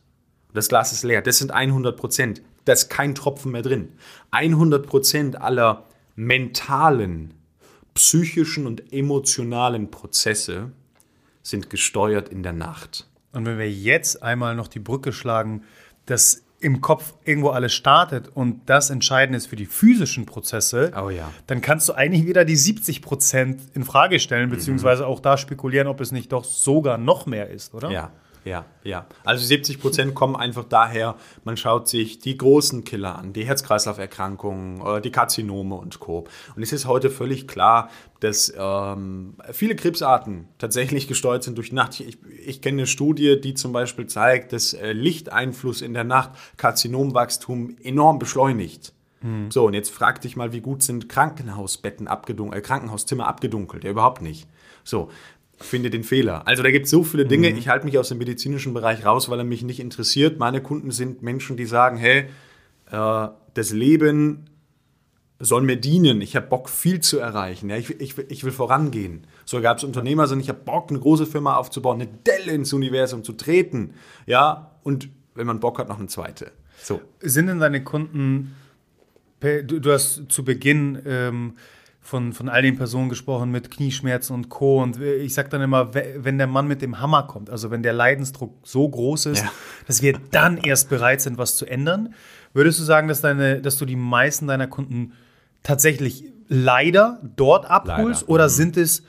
[0.53, 1.21] Das Glas ist leer.
[1.21, 2.41] Das sind 100 Prozent.
[2.65, 3.93] Da ist kein Tropfen mehr drin.
[4.31, 7.33] 100 Prozent aller mentalen,
[7.93, 10.71] psychischen und emotionalen Prozesse
[11.41, 13.07] sind gesteuert in der Nacht.
[13.31, 15.63] Und wenn wir jetzt einmal noch die Brücke schlagen,
[16.05, 21.09] dass im Kopf irgendwo alles startet und das entscheidend ist für die physischen Prozesse, oh
[21.09, 21.31] ja.
[21.47, 24.53] dann kannst du eigentlich wieder die 70 Prozent in Frage stellen, mhm.
[24.53, 27.89] beziehungsweise auch da spekulieren, ob es nicht doch sogar noch mehr ist, oder?
[27.89, 28.11] Ja,
[28.43, 29.05] ja, ja.
[29.23, 34.81] Also 70 Prozent kommen einfach daher, man schaut sich die großen Killer an, die Herz-Kreislauf-Erkrankungen,
[34.81, 36.25] äh, die Karzinome und Co.
[36.55, 41.99] Und es ist heute völlig klar, dass ähm, viele Krebsarten tatsächlich gesteuert sind durch Nacht.
[41.99, 46.31] Ich, ich kenne eine Studie, die zum Beispiel zeigt, dass äh, Lichteinfluss in der Nacht
[46.57, 48.93] Karzinomwachstum enorm beschleunigt.
[49.21, 49.51] Hm.
[49.51, 53.83] So, und jetzt frag dich mal, wie gut sind Krankenhausbetten abgedunkelt, äh, Krankenhauszimmer abgedunkelt?
[53.83, 54.47] Ja, überhaupt nicht.
[54.83, 55.09] So,
[55.63, 56.47] finde den Fehler.
[56.47, 57.49] Also da gibt es so viele Dinge.
[57.49, 57.57] Mhm.
[57.57, 60.39] Ich halte mich aus dem medizinischen Bereich raus, weil er mich nicht interessiert.
[60.39, 62.25] Meine Kunden sind Menschen, die sagen, hey,
[62.91, 64.45] äh, das Leben
[65.39, 66.21] soll mir dienen.
[66.21, 67.69] Ich habe Bock, viel zu erreichen.
[67.69, 69.25] Ja, ich, ich, ich will vorangehen.
[69.45, 72.73] So gab es Unternehmer, sondern ich habe Bock, eine große Firma aufzubauen, eine Delle ins
[72.73, 73.95] Universum zu treten.
[74.27, 76.51] Ja, und wenn man Bock hat, noch eine zweite.
[76.81, 77.01] So.
[77.19, 78.55] Sind denn deine Kunden,
[79.39, 81.53] du, du hast zu Beginn ähm,
[82.01, 84.81] von, von all den Personen gesprochen mit Knieschmerzen und Co.
[84.81, 87.93] Und ich sage dann immer, wenn der Mann mit dem Hammer kommt, also wenn der
[87.93, 89.51] Leidensdruck so groß ist, ja.
[89.87, 92.13] dass wir dann erst bereit sind, was zu ändern,
[92.53, 95.13] würdest du sagen, dass, deine, dass du die meisten deiner Kunden
[95.61, 98.21] tatsächlich leider dort abholst?
[98.21, 98.33] Leider.
[98.33, 98.49] Oder mhm.
[98.49, 99.03] sind es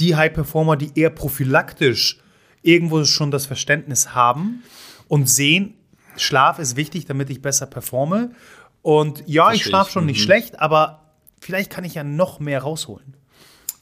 [0.00, 2.20] die High-Performer, die eher prophylaktisch
[2.62, 4.62] irgendwo schon das Verständnis haben
[5.08, 5.74] und sehen,
[6.16, 8.30] Schlaf ist wichtig, damit ich besser performe?
[8.82, 10.24] Und ja, Verstehe ich schlafe schon nicht mhm.
[10.24, 11.09] schlecht, aber
[11.40, 13.16] vielleicht kann ich ja noch mehr rausholen.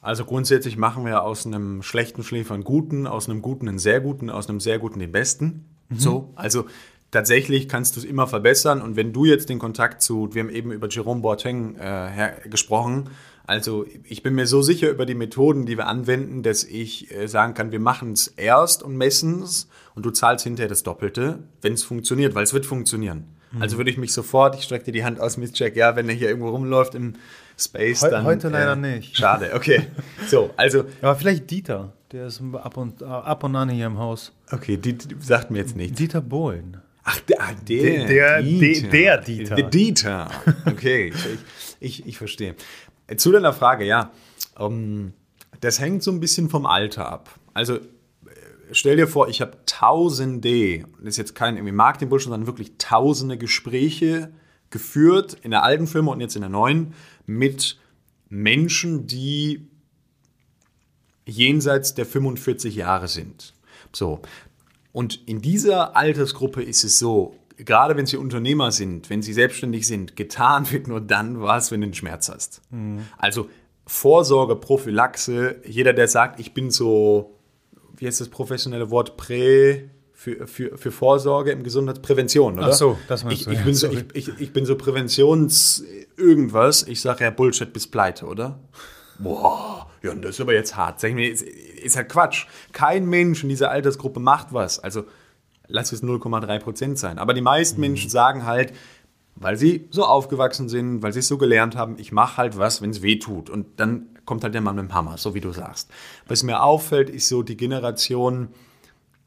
[0.00, 4.00] Also grundsätzlich machen wir aus einem schlechten Schläfer einen guten, aus einem guten einen sehr
[4.00, 5.66] guten, aus einem sehr guten den besten.
[5.88, 5.98] Mhm.
[5.98, 6.66] So, also
[7.10, 8.80] tatsächlich kannst du es immer verbessern.
[8.80, 13.10] Und wenn du jetzt den Kontakt zu, wir haben eben über Jerome Boateng äh, gesprochen,
[13.48, 17.26] also ich bin mir so sicher über die Methoden, die wir anwenden, dass ich äh,
[17.28, 21.38] sagen kann, wir machen es erst und messen es und du zahlst hinterher das Doppelte,
[21.62, 23.24] wenn es funktioniert, weil es wird funktionieren.
[23.52, 23.62] Mhm.
[23.62, 26.10] Also würde ich mich sofort, ich strecke dir die Hand aus, Miss Jack, ja, wenn
[26.10, 27.14] er hier irgendwo rumläuft im
[27.58, 28.24] Space, He dann.
[28.24, 29.16] Heute leider äh, nicht.
[29.16, 29.86] Schade, okay.
[30.28, 30.84] So, also.
[31.02, 34.32] Aber vielleicht Dieter, der ist ab und, ab und an hier im Haus.
[34.50, 35.98] Okay, die, die sagt mir jetzt nichts.
[35.98, 36.78] Dieter Bohlen.
[37.02, 38.88] Ach, der, ah, der, der, Dieter.
[38.88, 39.54] der Dieter.
[39.56, 40.30] Der Dieter.
[40.66, 41.38] Okay, ich,
[41.80, 42.54] ich, ich verstehe.
[43.16, 44.10] Zu deiner Frage, ja.
[44.56, 45.12] Um, ähm,
[45.60, 47.30] das hängt so ein bisschen vom Alter ab.
[47.54, 47.80] Also äh,
[48.72, 53.38] stell dir vor, ich habe tausende, das ist jetzt kein irgendwie Marketing-Bullshit, sondern wirklich tausende
[53.38, 54.30] Gespräche
[54.70, 56.92] geführt in der alten Firma und jetzt in der neuen
[57.28, 57.78] mit
[58.30, 59.68] Menschen, die
[61.26, 63.54] jenseits der 45 Jahre sind.
[63.92, 64.20] So.
[64.92, 69.86] Und in dieser Altersgruppe ist es so, gerade wenn sie Unternehmer sind, wenn sie selbstständig
[69.86, 72.62] sind, getan wird nur dann was, wenn du einen Schmerz hast.
[72.70, 73.06] Mhm.
[73.18, 73.50] Also
[73.86, 77.38] Vorsorge, Prophylaxe, jeder, der sagt, ich bin so,
[77.96, 82.70] wie heißt das professionelle Wort, Prä, für, für, für Vorsorge im Gesundheitsprävention, oder?
[82.70, 83.52] Ach so, das meinst ich, du.
[83.52, 85.84] Ich, ja, bin, so, ich, ich, ich bin so Präventions
[86.16, 86.88] irgendwas.
[86.88, 88.58] Ich sage ja Bullshit bis pleite, oder?
[89.20, 90.98] Boah, ja, das ist aber jetzt hart.
[90.98, 92.46] Sag ich mir, ist, ist halt Quatsch.
[92.72, 94.80] Kein Mensch in dieser Altersgruppe macht was.
[94.80, 95.04] Also
[95.68, 97.20] lass es 0,3 Prozent sein.
[97.20, 97.82] Aber die meisten mhm.
[97.82, 98.72] Menschen sagen halt,
[99.36, 102.82] weil sie so aufgewachsen sind, weil sie es so gelernt haben, ich mache halt was,
[102.82, 103.50] wenn es weh tut.
[103.50, 105.88] Und dann kommt halt der Mann mit dem Hammer, so wie du sagst.
[106.26, 108.48] Was mir auffällt, ist so die Generation,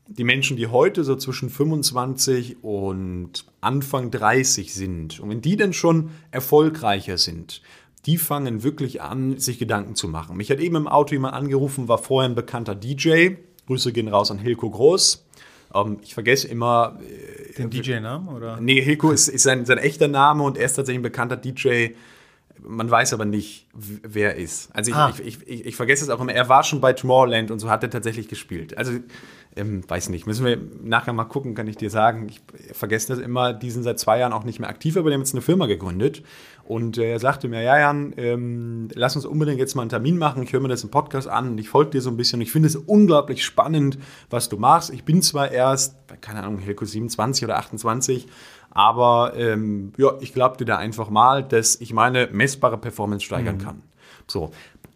[0.08, 5.74] die Menschen, die heute so zwischen 25 und Anfang 30 sind, und wenn die dann
[5.74, 7.62] schon erfolgreicher sind,
[8.06, 10.36] die fangen wirklich an, sich Gedanken zu machen.
[10.38, 13.36] Mich hat eben im Auto jemand angerufen, war vorher ein bekannter DJ.
[13.68, 15.26] Grüße gehen raus an Hilko Groß.
[15.74, 17.00] Ähm, ich vergesse immer.
[17.02, 18.30] Äh, Den DJ-Namen?
[18.30, 18.60] oder?
[18.60, 21.90] Nee, Hilko ist, ist sein, sein echter Name und er ist tatsächlich ein bekannter DJ.
[22.64, 24.70] Man weiß aber nicht, wer er ist.
[24.76, 25.14] Also ich, ah.
[25.24, 26.34] ich, ich, ich, vergesse es auch immer.
[26.34, 28.78] Er war schon bei Tomorrowland und so hat er tatsächlich gespielt.
[28.78, 28.94] Also
[29.56, 32.28] ähm, weiß nicht, müssen wir nachher mal gucken, kann ich dir sagen.
[32.30, 32.42] Ich
[32.74, 35.22] vergesse das immer, die sind seit zwei Jahren auch nicht mehr aktiv, aber die haben
[35.22, 36.24] jetzt eine Firma gegründet.
[36.64, 40.18] Und äh, er sagte mir, ja, Jan, ähm, lass uns unbedingt jetzt mal einen Termin
[40.18, 40.44] machen.
[40.44, 42.40] Ich höre mir das im Podcast an und ich folge dir so ein bisschen.
[42.40, 43.98] Ich finde es unglaublich spannend,
[44.30, 44.90] was du machst.
[44.92, 48.28] Ich bin zwar erst, keine Ahnung, Helko 27 oder 28,
[48.72, 53.58] aber ähm, ja, ich glaube dir da einfach mal, dass ich meine messbare Performance steigern
[53.58, 53.62] mhm.
[53.62, 53.82] kann.
[54.28, 54.52] So,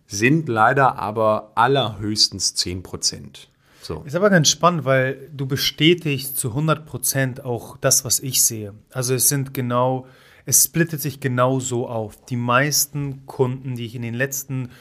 [0.07, 3.49] sind leider aber allerhöchstens 10 Prozent.
[3.81, 4.01] So.
[4.05, 8.73] Ist aber ganz spannend, weil du bestätigst zu 100 Prozent auch das, was ich sehe.
[8.91, 10.07] Also es sind genau,
[10.45, 12.17] es splittet sich genau so auf.
[12.25, 14.71] Die meisten Kunden, die ich in den letzten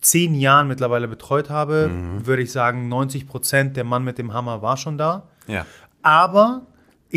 [0.00, 2.26] zehn Jahren mittlerweile betreut habe, mhm.
[2.26, 5.28] würde ich sagen, 90 Prozent der Mann mit dem Hammer war schon da.
[5.48, 5.66] Ja.
[6.02, 6.66] Aber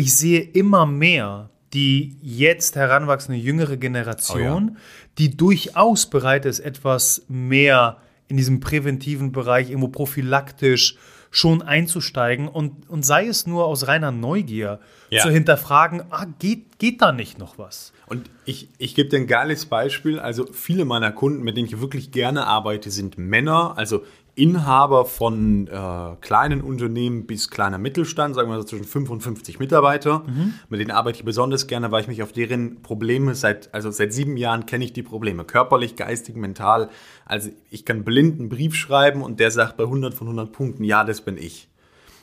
[0.00, 4.80] ich sehe immer mehr die jetzt heranwachsende jüngere Generation, oh ja.
[5.18, 10.96] die durchaus bereit ist, etwas mehr in diesem präventiven Bereich, irgendwo prophylaktisch
[11.30, 15.22] schon einzusteigen und, und sei es nur aus reiner Neugier ja.
[15.22, 17.92] zu hinterfragen, ah, geht, geht da nicht noch was?
[18.06, 20.18] Und ich, ich gebe dir ein geiles Beispiel.
[20.18, 23.74] Also viele meiner Kunden, mit denen ich wirklich gerne arbeite, sind Männer.
[23.76, 29.20] Also Inhaber von äh, kleinen Unternehmen bis kleiner Mittelstand, sagen wir so zwischen 5 und
[29.22, 30.20] 50 Mitarbeiter.
[30.20, 30.54] Mhm.
[30.68, 34.12] Mit denen arbeite ich besonders gerne, weil ich mich auf deren Probleme seit, also seit
[34.12, 35.44] sieben Jahren kenne ich die Probleme.
[35.44, 36.90] Körperlich, geistig, mental.
[37.24, 40.84] Also ich kann blind einen Brief schreiben und der sagt bei 100 von 100 Punkten,
[40.84, 41.68] ja, das bin ich.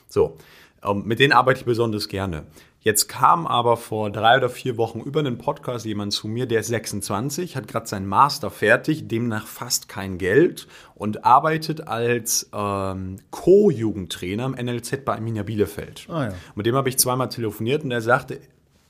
[0.09, 0.37] So,
[0.83, 2.43] ähm, mit denen arbeite ich besonders gerne.
[2.79, 6.59] Jetzt kam aber vor drei oder vier Wochen über einen Podcast jemand zu mir, der
[6.59, 13.17] ist 26, hat gerade seinen Master fertig, demnach fast kein Geld und arbeitet als ähm,
[13.31, 16.05] Co-Jugendtrainer im NLZ bei Arminia Bielefeld.
[16.07, 16.33] Ah, ja.
[16.55, 18.39] Mit dem habe ich zweimal telefoniert und er sagte,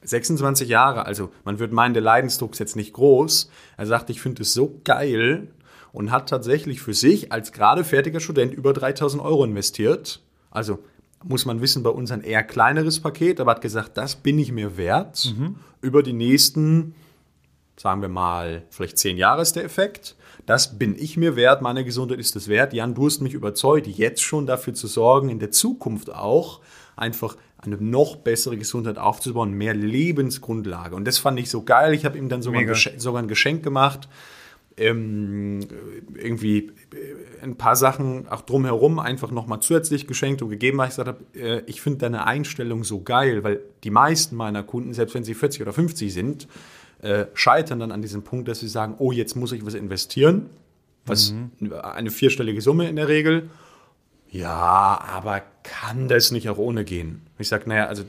[0.04, 3.50] 26 Jahre, also man würde meinen, der Leidensdruck ist jetzt nicht groß.
[3.78, 5.48] Er sagte, ich finde es so geil
[5.92, 10.22] und hat tatsächlich für sich als gerade fertiger Student über 3000 Euro investiert.
[10.52, 10.80] Also
[11.24, 14.52] muss man wissen, bei uns ein eher kleineres Paket, aber hat gesagt, das bin ich
[14.52, 15.34] mir wert.
[15.38, 15.56] Mhm.
[15.82, 16.96] Über die nächsten,
[17.76, 20.16] sagen wir mal, vielleicht zehn Jahre ist der Effekt.
[20.46, 22.74] Das bin ich mir wert, meine Gesundheit ist es wert.
[22.74, 26.62] Jan, du hast mich überzeugt, jetzt schon dafür zu sorgen, in der Zukunft auch
[26.96, 30.96] einfach eine noch bessere Gesundheit aufzubauen, mehr Lebensgrundlage.
[30.96, 31.94] Und das fand ich so geil.
[31.94, 34.08] Ich habe ihm dann sogar ein, sogar ein Geschenk gemacht
[34.78, 35.60] ähm,
[36.16, 40.96] irgendwie äh, ein paar Sachen auch drumherum einfach nochmal zusätzlich geschenkt und gegeben, weil ich
[40.96, 45.16] gesagt habe, äh, ich finde deine Einstellung so geil, weil die meisten meiner Kunden, selbst
[45.16, 46.48] wenn sie 40 oder 50 sind,
[47.02, 50.50] äh, scheitern dann an diesem Punkt, dass sie sagen, oh, jetzt muss ich was investieren,
[51.06, 51.74] was mhm.
[51.74, 53.50] eine vierstellige Summe in der Regel.
[54.30, 57.22] Ja, aber kann das nicht auch ohne gehen?
[57.40, 58.04] Ich sage, naja, also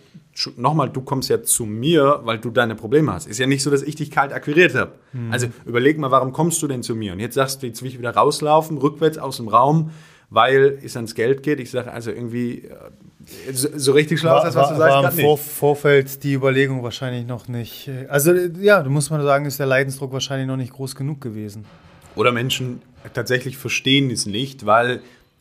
[0.57, 3.27] nochmal, du kommst ja zu mir, weil du deine Probleme hast.
[3.27, 4.93] Ist ja nicht so, dass ich dich kalt akquiriert habe.
[5.13, 5.33] Mhm.
[5.33, 7.13] Also überleg mal, warum kommst du denn zu mir?
[7.13, 9.91] Und jetzt sagst du, jetzt will ich wieder rauslaufen, rückwärts aus dem Raum,
[10.31, 11.61] weil es ans Geld geht.
[11.61, 15.19] Ich sage, also irgendwie äh, so, richtig schlau ist das, was du sagst, war im
[15.19, 17.89] Vor Vorfeld die Überlegung wahrscheinlich noch nicht.
[17.89, 21.21] Äh, also ja, du musst mal sagen, ist der Leidensdruck wahrscheinlich noch nicht groß genug
[21.21, 21.65] gewesen.
[22.15, 22.83] Oder Menschen
[23.15, 25.01] tatsächlich verstehen es nicht, weil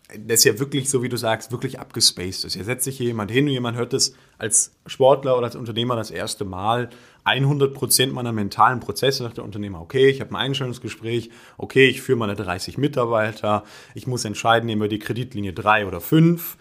[0.09, 2.53] das ist ja wirklich, so wie du sagst, wirklich abgespaced ist.
[2.53, 5.97] Hier setzt sich hier jemand hin und jemand hört das als Sportler oder als Unternehmer
[5.97, 6.89] das erste Mal.
[7.25, 12.01] 100 Prozent meiner mentalen Prozesse sagt der Unternehmer, okay, ich habe ein Einstellungsgespräch, okay, ich
[12.01, 13.65] führe meine 30 Mitarbeiter,
[13.95, 16.55] ich muss entscheiden, nehmen wir die Kreditlinie 3 oder 5,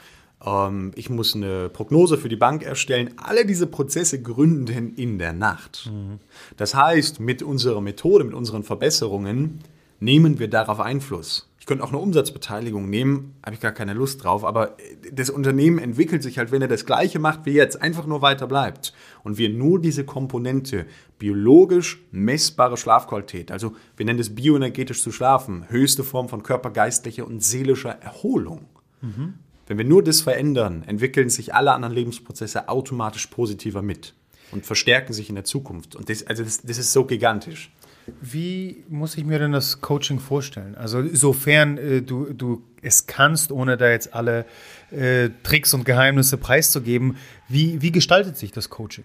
[0.45, 3.15] ähm, ich muss eine Prognose für die Bank erstellen.
[3.17, 5.89] Alle diese Prozesse gründen in der Nacht.
[5.93, 6.19] Mhm.
[6.57, 9.61] Das heißt, mit unserer Methode, mit unseren Verbesserungen
[10.01, 11.49] nehmen wir darauf Einfluss.
[11.67, 14.77] Ich könnte auch eine Umsatzbeteiligung nehmen, habe ich gar keine Lust drauf, aber
[15.11, 18.47] das Unternehmen entwickelt sich halt, wenn er das Gleiche macht wie jetzt, einfach nur weiter
[18.47, 18.93] bleibt
[19.25, 20.87] und wir nur diese Komponente
[21.19, 27.43] biologisch messbare Schlafqualität, also wir nennen das bioenergetisch zu schlafen, höchste Form von körpergeistlicher und
[27.43, 28.67] seelischer Erholung.
[29.01, 29.35] Mhm.
[29.67, 34.15] Wenn wir nur das verändern, entwickeln sich alle anderen Lebensprozesse automatisch positiver mit
[34.53, 35.97] und verstärken sich in der Zukunft.
[35.97, 37.73] Und das, also das, das ist so gigantisch.
[38.21, 40.75] Wie muss ich mir denn das Coaching vorstellen?
[40.77, 44.45] Also sofern äh, du, du es kannst, ohne da jetzt alle
[44.91, 47.17] äh, Tricks und Geheimnisse preiszugeben,
[47.49, 49.05] wie, wie gestaltet sich das Coaching?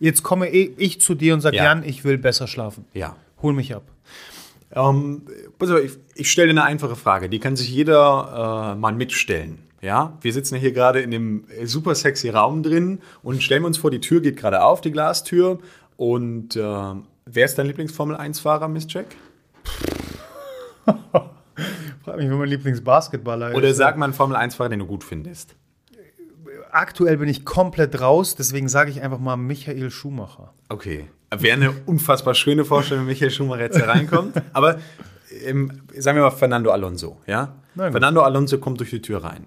[0.00, 1.64] Jetzt komme eh ich zu dir und sage, Ja.
[1.64, 2.86] Jan, ich will besser schlafen.
[2.94, 3.16] Ja.
[3.42, 3.84] Hol mich ab.
[4.74, 5.22] Ähm,
[5.58, 9.58] auf, ich, ich stelle dir eine einfache Frage, die kann sich jeder äh, mal mitstellen.
[9.82, 13.64] Ja, wir sitzen ja hier gerade in dem äh, super sexy Raum drin und stellen
[13.66, 15.58] uns vor, die Tür geht gerade auf, die Glastür.
[15.96, 19.06] Und äh, wer ist dein Lieblings-Formel-1-Fahrer, Miss Jack?
[22.04, 25.54] Frag mich, wer mein Lieblingsbasketballer Oder sag mal einen Formel-1-Fahrer, den du gut findest.
[26.70, 30.54] Aktuell bin ich komplett raus, deswegen sage ich einfach mal Michael Schumacher.
[30.68, 31.08] Okay.
[31.30, 34.40] Wäre eine unfassbar schöne Vorstellung, wenn Michael Schumacher jetzt hier reinkommt.
[34.52, 34.78] Aber
[35.44, 37.54] ähm, sagen wir mal Fernando Alonso, ja?
[37.74, 37.92] Gut.
[37.92, 39.46] Fernando Alonso kommt durch die Tür rein.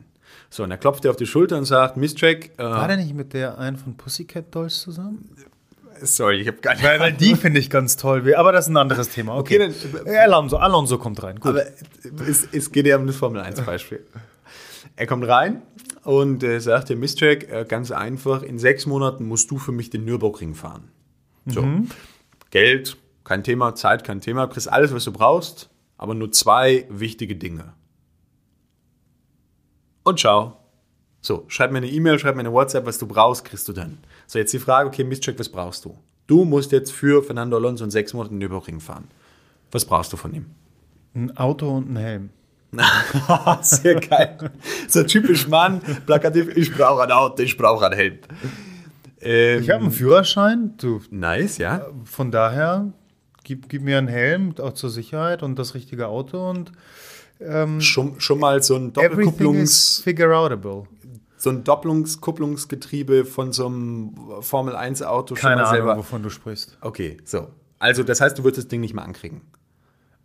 [0.50, 2.98] So, und er klopft dir auf die Schulter und sagt, Miss Jack, äh, War der
[2.98, 5.30] nicht mit der einen von Pussycat Dolls zusammen?
[6.02, 6.84] Sorry, ich habe gar nicht...
[6.84, 8.34] Weil, weil die finde ich ganz toll.
[8.36, 9.36] Aber das ist ein anderes Thema.
[9.38, 11.40] Okay, Okay, dann- Äh, Alonso, Alonso kommt rein.
[11.40, 11.52] Gut.
[11.52, 11.64] Aber
[12.28, 14.04] es, es geht ja um das Formel 1 Beispiel.
[14.98, 15.62] Er kommt rein
[16.04, 19.74] und äh, sagt dir, Miss Jack, äh, ganz einfach, in sechs Monaten musst du für
[19.74, 20.90] mich den Nürburgring fahren.
[21.48, 21.68] So.
[22.50, 26.86] Geld, kein Thema, Zeit, kein Thema, du kriegst alles, was du brauchst, aber nur zwei
[26.90, 27.74] wichtige Dinge.
[30.04, 30.58] Und ciao.
[31.22, 33.98] So, schreib mir eine E-Mail, schreib mir eine WhatsApp, was du brauchst, kriegst du dann.
[34.28, 35.98] So, jetzt die Frage, okay, Miss Jack, was brauchst du?
[36.28, 39.08] Du musst jetzt für Fernando Alonso in sechs Monaten den Nürburgring fahren.
[39.72, 40.46] Was brauchst du von ihm?
[41.16, 42.30] ein Auto und ein Helm.
[43.62, 44.52] Sehr geil.
[44.88, 48.18] So typisch Mann, plakativ, ich brauche ein Auto, ich brauche einen Helm.
[49.22, 50.74] Ähm, Ich habe einen Führerschein.
[50.78, 51.88] Du, nice, ja.
[52.04, 52.92] von daher,
[53.46, 56.72] gib, gib mir einen Helm, auch zur Sicherheit und das richtige Auto und
[57.80, 60.84] Schon, schon mal so ein everything is Doppelkupplungs, figure outable.
[61.46, 65.98] So ein Doppelungskupplungsgetriebe von so einem Formel 1 Auto schon Keine mal Ahnung, selber.
[65.98, 66.76] wovon du sprichst.
[66.82, 67.50] Okay, so.
[67.78, 69.42] Also, das heißt, du würdest das Ding nicht mehr ankriegen.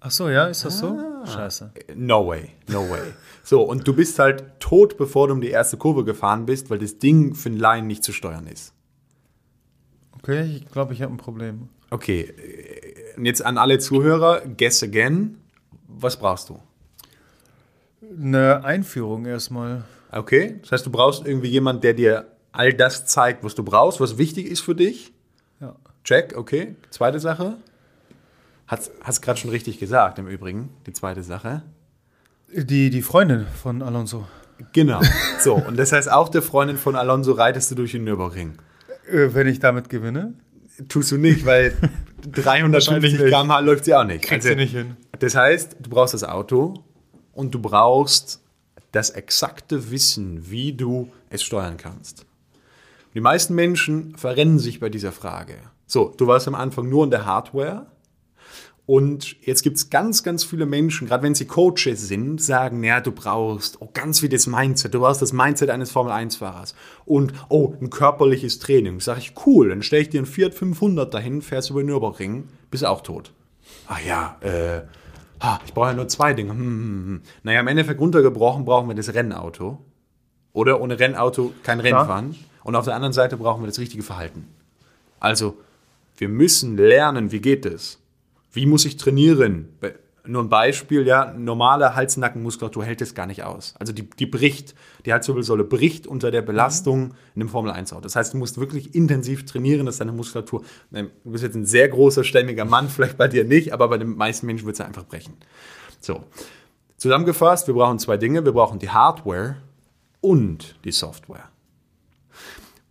[0.01, 0.99] Ach so, ja, ist das so?
[0.99, 1.27] Ah.
[1.27, 1.73] Scheiße.
[1.95, 3.03] No way, no way.
[3.43, 6.79] So, und du bist halt tot, bevor du um die erste Kurve gefahren bist, weil
[6.79, 8.73] das Ding für einen Laien nicht zu steuern ist.
[10.17, 11.69] Okay, ich glaube, ich habe ein Problem.
[11.91, 15.37] Okay, äh, und jetzt an alle Zuhörer, guess again.
[15.87, 16.59] Was brauchst du?
[18.01, 19.85] Eine Einführung erstmal.
[20.13, 24.01] Okay, das heißt, du brauchst irgendwie jemand, der dir all das zeigt, was du brauchst,
[24.01, 25.13] was wichtig ist für dich.
[25.61, 25.77] Ja.
[26.05, 26.75] Check, okay.
[26.91, 27.57] Zweite Sache.
[28.67, 31.63] Hast, hast gerade schon richtig gesagt, im Übrigen, die zweite Sache.
[32.53, 34.27] Die, die Freundin von Alonso.
[34.73, 35.01] Genau.
[35.39, 38.55] So, und das heißt, auch der Freundin von Alonso reitest du durch den Nürburgring.
[39.11, 40.35] Äh, wenn ich damit gewinne?
[40.89, 41.75] Tust du nicht, weil
[42.33, 43.31] 350 Wahrscheinlich nicht.
[43.33, 44.25] km/h läuft sie auch nicht.
[44.25, 44.97] Kriegst du nicht hin.
[45.19, 46.75] Das heißt, du brauchst das Auto
[47.33, 48.41] und du brauchst
[48.93, 52.27] das exakte Wissen, wie du es steuern kannst.
[53.15, 55.55] Die meisten Menschen verrennen sich bei dieser Frage.
[55.87, 57.87] So, du warst am Anfang nur in der Hardware
[58.91, 63.01] und jetzt gibt es ganz, ganz viele Menschen, gerade wenn sie Coaches sind, sagen, ja,
[63.01, 66.75] du brauchst oh, ganz viel das Mindset, du brauchst das Mindset eines Formel-1-Fahrers
[67.05, 68.99] und oh, ein körperliches Training.
[68.99, 72.49] Sag ich, cool, dann stelle ich dir einen Fiat 500 dahin, fährst über den Nürburgring,
[72.73, 73.33] bist auch tot.
[73.87, 74.83] Ach ja, äh,
[75.41, 76.53] ha, ich brauche ja nur zwei Dinge.
[76.53, 77.23] Hm, hm, hm.
[77.43, 79.79] Naja, im Endeffekt runtergebrochen brauchen wir das Rennauto.
[80.53, 82.07] Oder ohne Rennauto kein Rennen Klar.
[82.07, 82.35] fahren.
[82.65, 84.47] Und auf der anderen Seite brauchen wir das richtige Verhalten.
[85.19, 85.57] Also,
[86.17, 87.99] wir müssen lernen, wie geht es?
[88.53, 89.69] Wie muss ich trainieren?
[90.27, 93.75] Nur ein Beispiel, ja, normale Hals-Nacken-Muskulatur hält es gar nicht aus.
[93.79, 94.75] Also die, die bricht,
[95.07, 98.03] die Halswirbelsäule bricht unter der Belastung in einem Formel-1-Auto.
[98.03, 101.65] Das heißt, du musst wirklich intensiv trainieren, dass deine Muskulatur, ähm, du bist jetzt ein
[101.65, 104.85] sehr großer, stämmiger Mann, vielleicht bei dir nicht, aber bei den meisten Menschen wird es
[104.85, 105.35] einfach brechen.
[106.01, 106.25] So,
[106.97, 108.45] zusammengefasst, wir brauchen zwei Dinge.
[108.45, 109.57] Wir brauchen die Hardware
[110.21, 111.49] und die Software.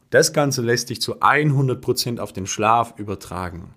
[0.09, 3.75] Das Ganze lässt sich zu 100% auf den Schlaf übertragen.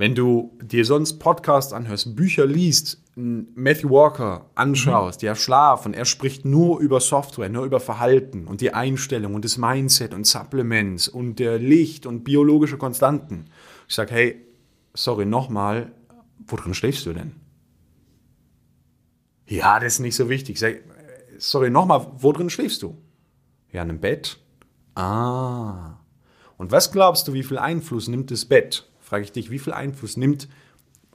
[0.00, 6.06] Wenn du dir sonst Podcasts anhörst, Bücher liest, Matthew Walker anschaust, ja, Schlaf, und er
[6.06, 11.06] spricht nur über Software, nur über Verhalten und die Einstellung und das Mindset und Supplements
[11.06, 13.50] und der Licht und biologische Konstanten.
[13.88, 14.46] Ich sage, hey,
[14.94, 15.92] sorry, nochmal,
[16.46, 17.34] worin schläfst du denn?
[19.48, 20.54] Ja, das ist nicht so wichtig.
[20.54, 20.76] Ich sag,
[21.36, 22.96] sorry, nochmal, wo drin schläfst du?
[23.70, 24.38] Ja, in einem Bett.
[24.94, 25.98] Ah.
[26.56, 28.89] Und was glaubst du, wie viel Einfluss nimmt das Bett?
[29.10, 30.48] Frage ich dich, wie viel Einfluss nimmt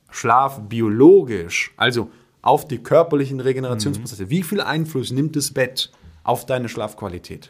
[0.10, 2.10] Schlaf biologisch, also
[2.42, 5.92] auf die körperlichen Regenerationsprozesse, wie viel Einfluss nimmt das Bett
[6.26, 7.50] auf deine Schlafqualität?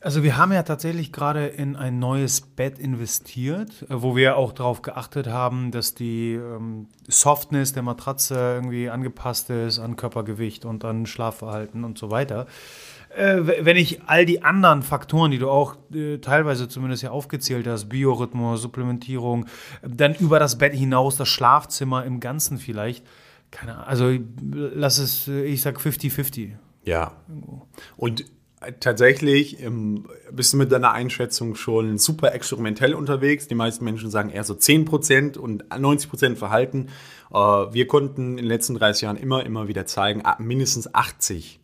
[0.00, 4.52] Also wir haben ja tatsächlich gerade in ein neues Bett investiert, äh, wo wir auch
[4.52, 10.84] darauf geachtet haben, dass die ähm, Softness der Matratze irgendwie angepasst ist an Körpergewicht und
[10.84, 12.46] an Schlafverhalten und so weiter.
[13.16, 17.66] Äh, wenn ich all die anderen Faktoren, die du auch äh, teilweise zumindest ja aufgezählt
[17.66, 19.46] hast, Biorhythmus, Supplementierung,
[19.82, 23.04] dann über das Bett hinaus, das Schlafzimmer im Ganzen vielleicht,
[23.50, 26.52] keine Ahnung, also äh, lass es, äh, ich sag 50-50.
[26.84, 27.12] Ja.
[27.96, 28.24] Und
[28.80, 33.46] tatsächlich ähm, bist du mit deiner Einschätzung schon super experimentell unterwegs.
[33.46, 36.88] Die meisten Menschen sagen eher so 10% und 90% Verhalten.
[37.32, 41.60] Äh, wir konnten in den letzten 30 Jahren immer, immer wieder zeigen, mindestens 80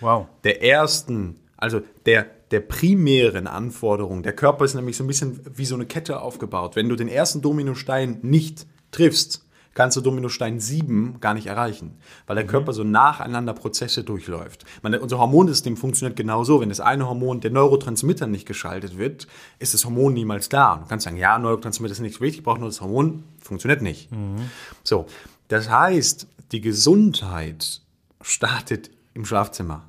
[0.00, 0.26] wow.
[0.44, 4.22] der ersten, also der, der primären Anforderungen.
[4.22, 6.76] Der Körper ist nämlich so ein bisschen wie so eine Kette aufgebaut.
[6.76, 12.36] Wenn du den ersten Dominostein nicht triffst, kannst du Dominostein 7 gar nicht erreichen, weil
[12.36, 12.50] der mhm.
[12.50, 14.64] Körper so nacheinander Prozesse durchläuft.
[14.82, 16.60] Meine, unser Hormonsystem funktioniert genauso.
[16.60, 19.26] Wenn das eine Hormon, der Neurotransmitter, nicht geschaltet wird,
[19.58, 20.76] ist das Hormon niemals da.
[20.76, 24.12] Du kannst sagen, ja, Neurotransmitter ist nicht wichtig, ich brauche nur das Hormon, funktioniert nicht.
[24.12, 24.50] Mhm.
[24.82, 25.06] So,
[25.48, 27.80] das heißt, die Gesundheit
[28.20, 29.88] startet im Schlafzimmer.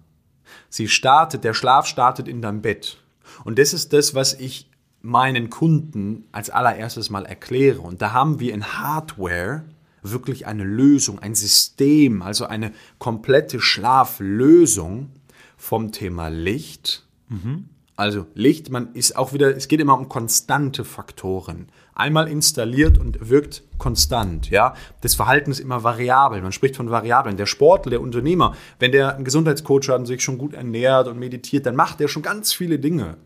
[0.69, 2.97] Sie startet, der Schlaf startet in deinem Bett.
[3.43, 4.69] Und das ist das, was ich
[5.01, 7.81] meinen Kunden als allererstes mal erkläre.
[7.81, 9.65] Und da haben wir in Hardware
[10.01, 15.09] wirklich eine Lösung, ein System, also eine komplette Schlaflösung
[15.57, 17.05] vom Thema Licht.
[17.29, 17.69] Mhm.
[17.95, 21.67] Also Licht, man ist auch wieder, es geht immer um konstante Faktoren.
[21.95, 24.73] Einmal installiert und wirkt konstant, ja.
[25.01, 26.41] Das Verhalten ist immer variabel.
[26.41, 27.37] Man spricht von Variablen.
[27.37, 31.19] Der Sportler, der Unternehmer, wenn der einen Gesundheitscoach hat und sich schon gut ernährt und
[31.19, 33.17] meditiert, dann macht er schon ganz viele Dinge.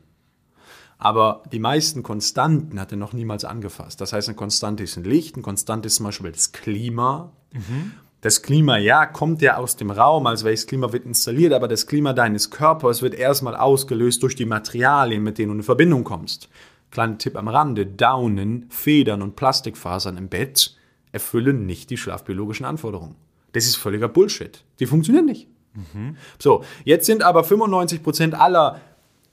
[0.97, 4.01] Aber die meisten Konstanten hat er noch niemals angefasst.
[4.01, 7.31] Das heißt, eine Konstante ist ein Licht, ein Konstante ist zum Beispiel das Klima.
[7.53, 7.93] Mhm.
[8.21, 11.85] Das Klima, ja, kommt ja aus dem Raum, also welches Klima wird installiert, aber das
[11.85, 16.49] Klima deines Körpers wird erstmal ausgelöst durch die Materialien, mit denen du in Verbindung kommst.
[16.91, 20.75] Kleiner Tipp am Rande, Daunen, Federn und Plastikfasern im Bett
[21.11, 23.15] erfüllen nicht die schlafbiologischen Anforderungen.
[23.53, 24.63] Das ist völliger Bullshit.
[24.79, 25.47] Die funktionieren nicht.
[25.73, 26.15] Mhm.
[26.39, 28.81] So, jetzt sind aber 95% aller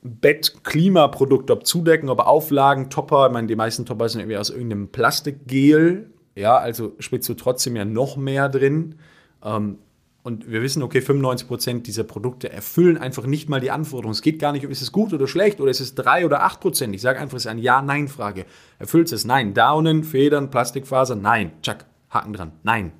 [0.02, 4.88] Bettklimaprodukte, ob Zudecken, ob Auflagen, Topper, ich meine, die meisten Topper sind irgendwie aus irgendeinem
[4.88, 8.96] Plastikgel, ja, also spitzt du trotzdem ja noch mehr drin.
[9.42, 9.78] Ähm,
[10.24, 14.14] und wir wissen, okay, 95% dieser Produkte erfüllen einfach nicht mal die Anforderungen.
[14.14, 16.94] Es geht gar nicht, ist es gut oder schlecht oder ist es 3 oder 8%.
[16.94, 18.46] Ich sage einfach, es ist eine Ja-Nein-Frage.
[18.78, 19.26] Erfüllt es?
[19.26, 19.52] Nein.
[19.52, 21.14] Daunen, Federn, Plastikfaser?
[21.14, 21.52] Nein.
[21.60, 22.52] Chuck, Haken dran.
[22.62, 22.92] Nein.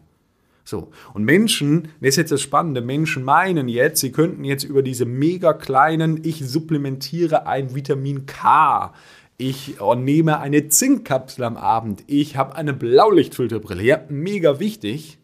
[0.65, 0.91] So.
[1.15, 5.07] Und Menschen, das ist jetzt das Spannende, Menschen meinen jetzt, sie könnten jetzt über diese
[5.07, 8.93] mega kleinen, ich supplementiere ein Vitamin K,
[9.39, 13.83] ich nehme eine Zinkkapsel am Abend, ich habe eine Blaulichtfilterbrille.
[13.83, 15.19] Ja, mega wichtig,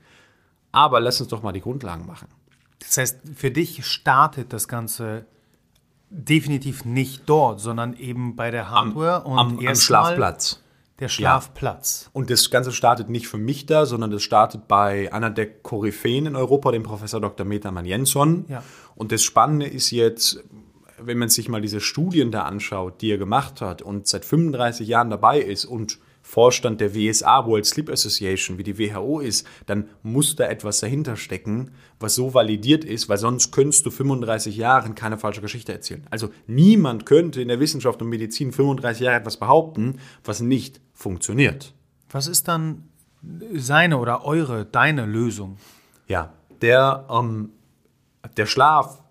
[0.72, 2.28] aber lass uns doch mal die Grundlagen machen.
[2.78, 5.26] Das heißt, für dich startet das Ganze
[6.10, 10.62] definitiv nicht dort, sondern eben bei der Hardware am, und am, am Schlafplatz.
[10.98, 12.02] Der Schlafplatz.
[12.04, 12.10] Ja.
[12.12, 16.26] Und das Ganze startet nicht für mich da, sondern das startet bei einer der Koryphäen
[16.26, 17.46] in Europa, dem Professor Dr.
[17.46, 18.44] Metaman Jensson.
[18.48, 18.62] Ja.
[18.96, 20.44] Und das Spannende ist jetzt,
[20.98, 24.86] wenn man sich mal diese Studien da anschaut, die er gemacht hat und seit 35
[24.86, 25.98] Jahren dabei ist und
[26.30, 31.16] Vorstand der WSA, World Sleep Association, wie die WHO ist, dann muss da etwas dahinter
[31.16, 36.06] stecken, was so validiert ist, weil sonst könntest du 35 Jahre keine falsche Geschichte erzählen.
[36.08, 41.74] Also niemand könnte in der Wissenschaft und Medizin 35 Jahre etwas behaupten, was nicht funktioniert.
[42.10, 42.84] Was ist dann
[43.52, 45.56] seine oder eure, deine Lösung?
[46.06, 47.50] Ja, der, ähm,
[48.36, 49.02] der Schlaf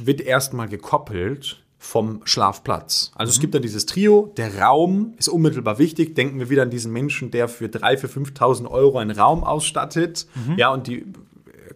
[0.00, 3.12] wird erstmal gekoppelt vom Schlafplatz.
[3.14, 3.34] Also mhm.
[3.34, 6.14] es gibt dann dieses Trio, der Raum ist unmittelbar wichtig.
[6.16, 10.26] Denken wir wieder an diesen Menschen, der für 3.000, für 5.000 Euro einen Raum ausstattet.
[10.34, 10.58] Mhm.
[10.58, 11.06] Ja, und die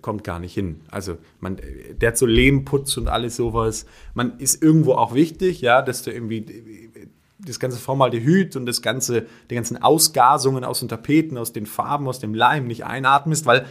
[0.02, 0.80] kommt gar nicht hin.
[0.90, 1.58] Also man,
[2.00, 3.86] der hat so Lehmputz und alles sowas.
[4.14, 6.90] Man ist irgendwo auch wichtig, ja, dass du irgendwie
[7.38, 12.08] das ganze Formaldehyd und das ganze, die ganzen Ausgasungen aus den Tapeten, aus den Farben,
[12.08, 13.66] aus dem Leim nicht einatmest, weil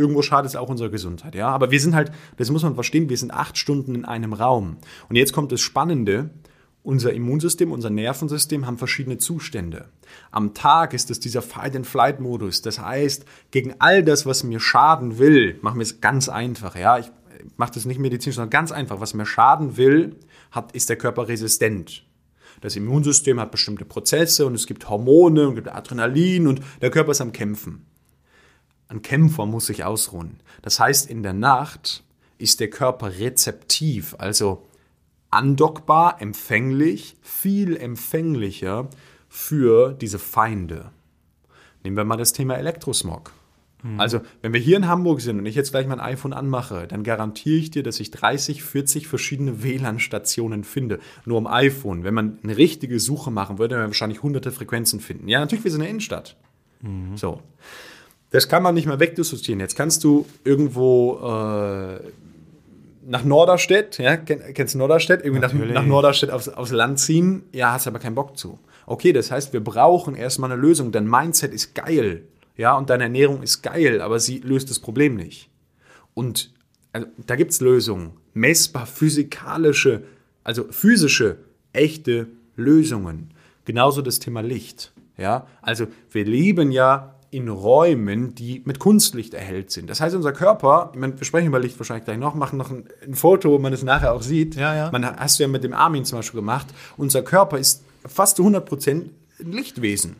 [0.00, 1.48] irgendwo schadet es auch unserer Gesundheit, ja.
[1.48, 4.78] Aber wir sind halt, das muss man verstehen, wir sind acht Stunden in einem Raum.
[5.08, 6.30] Und jetzt kommt das Spannende.
[6.82, 9.90] Unser Immunsystem, unser Nervensystem haben verschiedene Zustände.
[10.30, 12.62] Am Tag ist es dieser Fight-and-Flight-Modus.
[12.62, 16.76] Das heißt, gegen all das, was mir schaden will, machen wir es ganz einfach.
[16.76, 16.98] Ja?
[16.98, 17.10] Ich
[17.58, 18.98] mache das nicht medizinisch, sondern ganz einfach.
[18.98, 20.16] Was mir schaden will,
[20.50, 22.02] hat, ist der Körper resistent.
[22.62, 27.12] Das Immunsystem hat bestimmte Prozesse und es gibt Hormone und gibt Adrenalin und der Körper
[27.12, 27.86] ist am Kämpfen.
[28.90, 30.40] Ein Kämpfer muss sich ausruhen.
[30.62, 32.02] Das heißt, in der Nacht
[32.38, 34.66] ist der Körper rezeptiv, also
[35.30, 38.88] andockbar, empfänglich, viel empfänglicher
[39.28, 40.90] für diese Feinde.
[41.84, 43.30] Nehmen wir mal das Thema Elektrosmog.
[43.84, 44.00] Mhm.
[44.00, 47.04] Also, wenn wir hier in Hamburg sind und ich jetzt gleich mein iPhone anmache, dann
[47.04, 50.98] garantiere ich dir, dass ich 30, 40 verschiedene WLAN-Stationen finde.
[51.24, 52.02] Nur am iPhone.
[52.02, 55.28] Wenn man eine richtige Suche machen würde, dann wir wahrscheinlich hunderte Frequenzen finden.
[55.28, 56.36] Ja, natürlich, wir sind in der Innenstadt.
[56.80, 57.16] Mhm.
[57.16, 57.40] So.
[58.30, 59.60] Das kann man nicht mehr wegdissoziieren.
[59.60, 62.00] Jetzt kannst du irgendwo äh,
[63.06, 65.24] nach Norderstedt, ja, kennst du Norderstedt?
[65.24, 68.58] Irgendwie nach, nach, Norderstedt aufs, aufs Land ziehen, ja, hast aber keinen Bock zu.
[68.86, 70.92] Okay, das heißt, wir brauchen erstmal eine Lösung.
[70.92, 72.22] Dein Mindset ist geil,
[72.56, 75.50] ja, und deine Ernährung ist geil, aber sie löst das Problem nicht.
[76.14, 76.52] Und
[76.92, 80.02] also da gibt es Lösungen, messbar physikalische,
[80.44, 81.38] also physische,
[81.72, 83.30] echte Lösungen.
[83.64, 84.92] Genauso das Thema Licht.
[85.16, 89.88] Ja, also wir leben ja in Räumen, die mit Kunstlicht erhellt sind.
[89.88, 92.70] Das heißt, unser Körper, ich meine, wir sprechen über Licht wahrscheinlich gleich noch, machen noch
[92.70, 94.56] ein, ein Foto, wo man es nachher auch sieht.
[94.56, 94.90] Ja, ja.
[94.90, 96.66] Man hast du ja mit dem Armin zum Beispiel gemacht.
[96.96, 100.16] Unser Körper ist fast zu 100 Prozent ein Lichtwesen.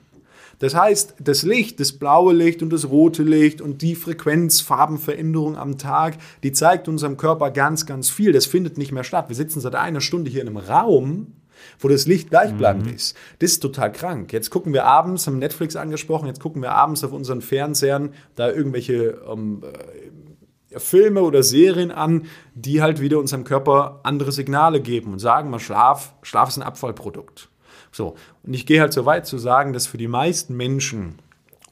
[0.60, 5.78] Das heißt, das Licht, das blaue Licht und das rote Licht und die Frequenzfarbenveränderung am
[5.78, 8.32] Tag, die zeigt unserem Körper ganz, ganz viel.
[8.32, 9.28] Das findet nicht mehr statt.
[9.28, 11.32] Wir sitzen seit einer Stunde hier in einem Raum,
[11.78, 12.94] wo das Licht gleichbleibend mhm.
[12.94, 13.16] ist.
[13.38, 14.32] Das ist total krank.
[14.32, 18.50] Jetzt gucken wir abends, haben Netflix angesprochen, jetzt gucken wir abends auf unseren Fernsehern da
[18.50, 25.12] irgendwelche ähm, äh, Filme oder Serien an, die halt wieder unserem Körper andere Signale geben
[25.12, 27.48] und sagen mal, Schlaf, Schlaf ist ein Abfallprodukt.
[27.92, 31.18] So, und ich gehe halt so weit zu sagen, dass für die meisten Menschen,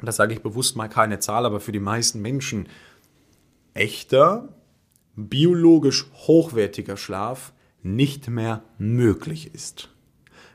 [0.01, 2.69] und das sage ich bewusst mal keine Zahl, aber für die meisten Menschen
[3.75, 4.49] echter,
[5.15, 7.53] biologisch hochwertiger Schlaf
[7.97, 9.91] nicht mehr möglich ist.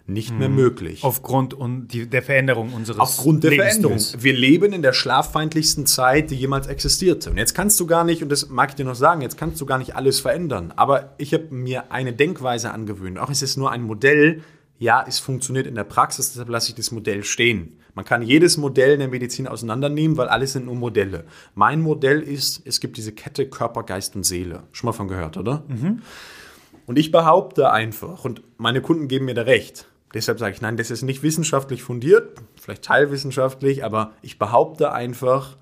[0.06, 0.56] Nicht mehr hm.
[0.56, 1.04] möglich.
[1.06, 1.56] Aufgrund
[1.94, 3.98] der Veränderung unseres Aufgrund der Veränderung.
[4.18, 7.30] Wir leben in der schlaffeindlichsten Zeit, die jemals existierte.
[7.30, 9.62] Und jetzt kannst du gar nicht, und das mag ich dir noch sagen, jetzt kannst
[9.62, 10.74] du gar nicht alles verändern.
[10.76, 13.18] Aber ich habe mir eine Denkweise angewöhnt.
[13.18, 14.42] Auch es ist nur ein Modell,
[14.78, 17.78] ja, es funktioniert in der Praxis, deshalb lasse ich das Modell stehen.
[17.96, 21.24] Man kann jedes Modell in der Medizin auseinandernehmen, weil alles sind nur Modelle.
[21.56, 24.64] Mein Modell ist, es gibt diese Kette Körper, Geist und Seele.
[24.74, 25.64] Schon mal von gehört, oder?
[25.70, 26.02] Mhm.
[26.86, 30.78] Und ich behaupte einfach, und meine Kunden geben mir da recht, deshalb sage ich, nein,
[30.78, 35.58] das ist nicht wissenschaftlich fundiert, vielleicht teilwissenschaftlich, aber ich behaupte einfach,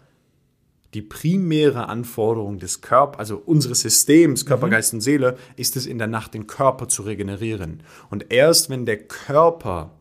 [0.93, 4.72] die primäre Anforderung des Körpers, also unseres Systems, Körper, mhm.
[4.72, 7.84] Geist und Seele, ist es in der Nacht, den Körper zu regenerieren.
[8.09, 9.91] Und erst wenn der Körper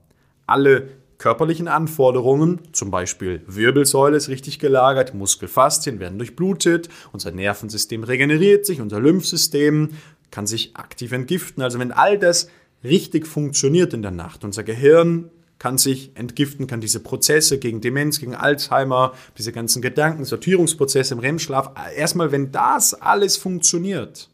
[0.47, 8.65] alle körperlichen Anforderungen, zum Beispiel Wirbelsäule ist richtig gelagert, Muskelfaszien werden durchblutet, unser Nervensystem regeneriert
[8.65, 9.91] sich, unser Lymphsystem
[10.31, 11.63] kann sich aktiv entgiften.
[11.63, 12.49] Also wenn all das
[12.85, 18.19] richtig funktioniert in der Nacht, unser Gehirn kann sich entgiften, kann diese Prozesse gegen Demenz,
[18.19, 24.31] gegen Alzheimer, diese ganzen Gedanken, Sortierungsprozesse im REM-Schlaf, erstmal, wenn das alles funktioniert,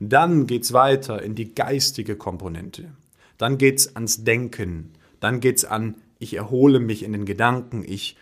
[0.00, 2.90] dann geht es weiter in die geistige Komponente.
[3.36, 4.92] Dann geht es ans Denken.
[5.20, 8.16] Dann geht es an, ich erhole mich in den Gedanken, ich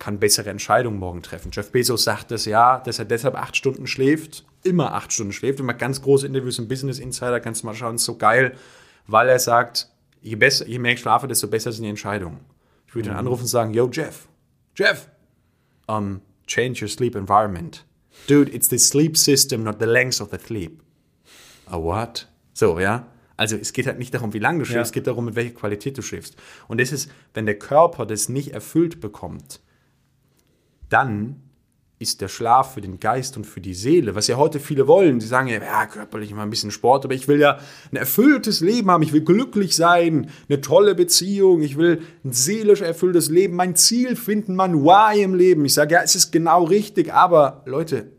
[0.00, 1.50] kann bessere Entscheidungen morgen treffen.
[1.52, 5.60] Jeff Bezos sagt das ja, dass er deshalb acht Stunden schläft, immer acht Stunden schläft.
[5.60, 8.54] Immer ganz große Interviews im Business Insider, kannst du mal schauen, ist so geil,
[9.06, 9.90] weil er sagt,
[10.20, 12.40] je, besser, je mehr ich schlafe, desto besser sind die Entscheidungen.
[12.86, 13.16] Ich würde mhm.
[13.16, 14.28] ihn anrufen und sagen, yo, Jeff,
[14.74, 15.08] Jeff,
[15.86, 17.84] um, change your sleep environment.
[18.26, 20.82] Dude, it's the sleep system, not the length of the sleep.
[21.66, 22.28] A what?
[22.52, 23.06] So, ja.
[23.36, 24.82] Also es geht halt nicht darum, wie lange du schläfst, ja.
[24.82, 26.36] es geht darum, mit welcher Qualität du schläfst.
[26.66, 29.60] Und das ist, wenn der Körper das nicht erfüllt bekommt,
[30.88, 31.47] dann
[32.00, 35.20] ist der Schlaf für den Geist und für die Seele, was ja heute viele wollen.
[35.20, 37.58] Sie sagen ja, ja, körperlich mal ein bisschen Sport, aber ich will ja
[37.90, 42.82] ein erfülltes Leben haben, ich will glücklich sein, eine tolle Beziehung, ich will ein seelisch
[42.82, 45.64] erfülltes Leben, mein Ziel finden, mein Why im Leben.
[45.64, 48.12] Ich sage, ja, es ist genau richtig, aber Leute,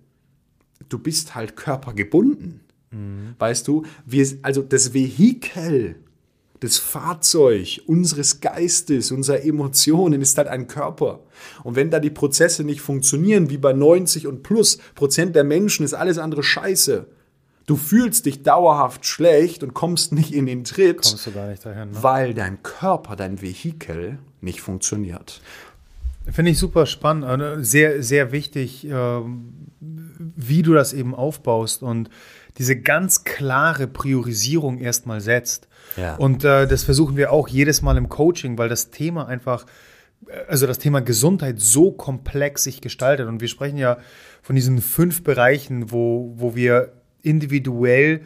[0.89, 2.61] du bist halt körpergebunden.
[2.91, 3.35] Mhm.
[3.39, 5.95] Weißt du, wir, also das Vehikel
[6.59, 11.21] das Fahrzeug unseres Geistes, unserer Emotionen ist halt ein Körper.
[11.63, 15.85] Und wenn da die Prozesse nicht funktionieren, wie bei 90 und plus Prozent der Menschen,
[15.85, 17.07] ist alles andere scheiße.
[17.65, 21.05] Du fühlst dich dauerhaft schlecht und kommst nicht in den Tritt,
[21.61, 21.97] dahin, ne?
[22.01, 25.39] weil dein Körper, dein Vehikel nicht funktioniert.
[26.31, 32.09] Finde ich super spannend, also sehr, sehr wichtig, ähm, wie du das eben aufbaust und
[32.57, 35.68] diese ganz klare Priorisierung erstmal setzt.
[35.97, 36.15] Ja.
[36.15, 39.65] Und äh, das versuchen wir auch jedes Mal im Coaching, weil das Thema einfach,
[40.27, 43.27] äh, also das Thema Gesundheit so komplex sich gestaltet.
[43.27, 43.97] Und wir sprechen ja
[44.41, 48.21] von diesen fünf Bereichen, wo, wo wir individuell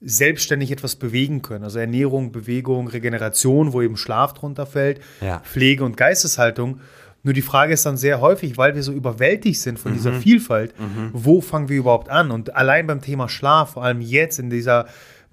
[0.00, 1.64] selbstständig etwas bewegen können.
[1.64, 5.40] Also Ernährung, Bewegung, Regeneration, wo eben Schlaf drunter fällt, ja.
[5.40, 6.80] Pflege und Geisteshaltung.
[7.22, 9.96] Nur die Frage ist dann sehr häufig, weil wir so überwältigt sind von mhm.
[9.96, 11.10] dieser Vielfalt, mhm.
[11.12, 12.30] wo fangen wir überhaupt an?
[12.30, 14.86] Und allein beim Thema Schlaf, vor allem jetzt in dieser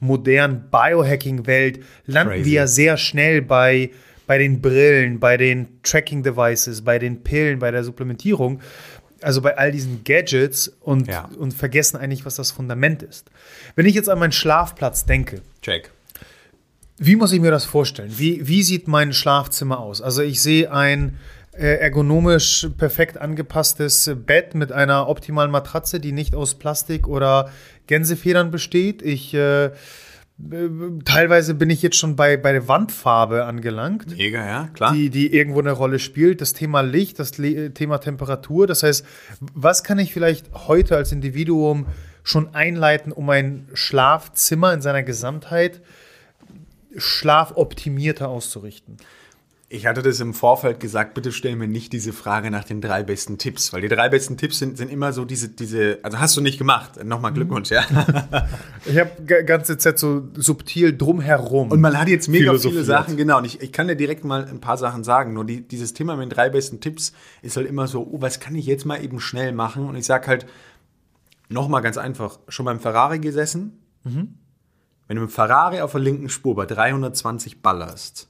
[0.04, 2.45] modernen Biohacking-Welt, landen Crazy.
[2.45, 3.91] wir ja sehr schnell bei,
[4.28, 8.60] bei den Brillen, bei den Tracking-Devices, bei den Pillen, bei der Supplementierung,
[9.22, 11.30] also bei all diesen Gadgets und, ja.
[11.38, 13.32] und vergessen eigentlich, was das Fundament ist.
[13.76, 15.89] Wenn ich jetzt an meinen Schlafplatz denke, Check.
[16.97, 18.14] Wie muss ich mir das vorstellen?
[18.18, 20.01] Wie, wie sieht mein Schlafzimmer aus?
[20.01, 21.18] Also ich sehe ein
[21.54, 27.51] ergonomisch perfekt angepasstes Bett mit einer optimalen Matratze, die nicht aus Plastik oder
[27.88, 29.01] Gänsefedern besteht.
[29.01, 29.72] Ich äh,
[31.06, 34.18] Teilweise bin ich jetzt schon bei, bei der Wandfarbe angelangt.
[34.18, 34.91] Mega, ja, klar.
[34.93, 36.41] Die, die irgendwo eine Rolle spielt.
[36.41, 38.66] Das Thema Licht, das Le Thema Temperatur.
[38.66, 39.06] Das heißt,
[39.54, 41.86] was kann ich vielleicht heute als Individuum
[42.24, 45.82] schon einleiten, um ein Schlafzimmer in seiner Gesamtheit
[46.97, 48.97] schlafoptimierter auszurichten?
[49.74, 53.01] Ich hatte das im Vorfeld gesagt, bitte stell mir nicht diese Frage nach den drei
[53.01, 56.38] besten Tipps, weil die drei besten Tipps sind, sind immer so diese, diese, also hast
[56.38, 57.03] du nicht gemacht.
[57.03, 57.36] Nochmal mhm.
[57.38, 57.84] Glückwunsch, ja.
[58.86, 61.71] ich habe ganze Zeit so subtil drumherum.
[61.71, 63.39] Und man hat jetzt mega viele Sachen, genau.
[63.39, 65.34] Und ich, ich kann dir direkt mal ein paar Sachen sagen.
[65.34, 67.11] Nur die, dieses Thema mit den drei besten Tipps
[67.41, 69.88] ist halt immer so, oh, was kann ich jetzt mal eben schnell machen?
[69.88, 70.45] Und ich sage halt,
[71.49, 73.82] nochmal ganz einfach, schon beim Ferrari gesessen?
[74.03, 74.36] Mhm.
[75.07, 78.30] Wenn du mit Ferrari auf der linken Spur bei 320 ballerst,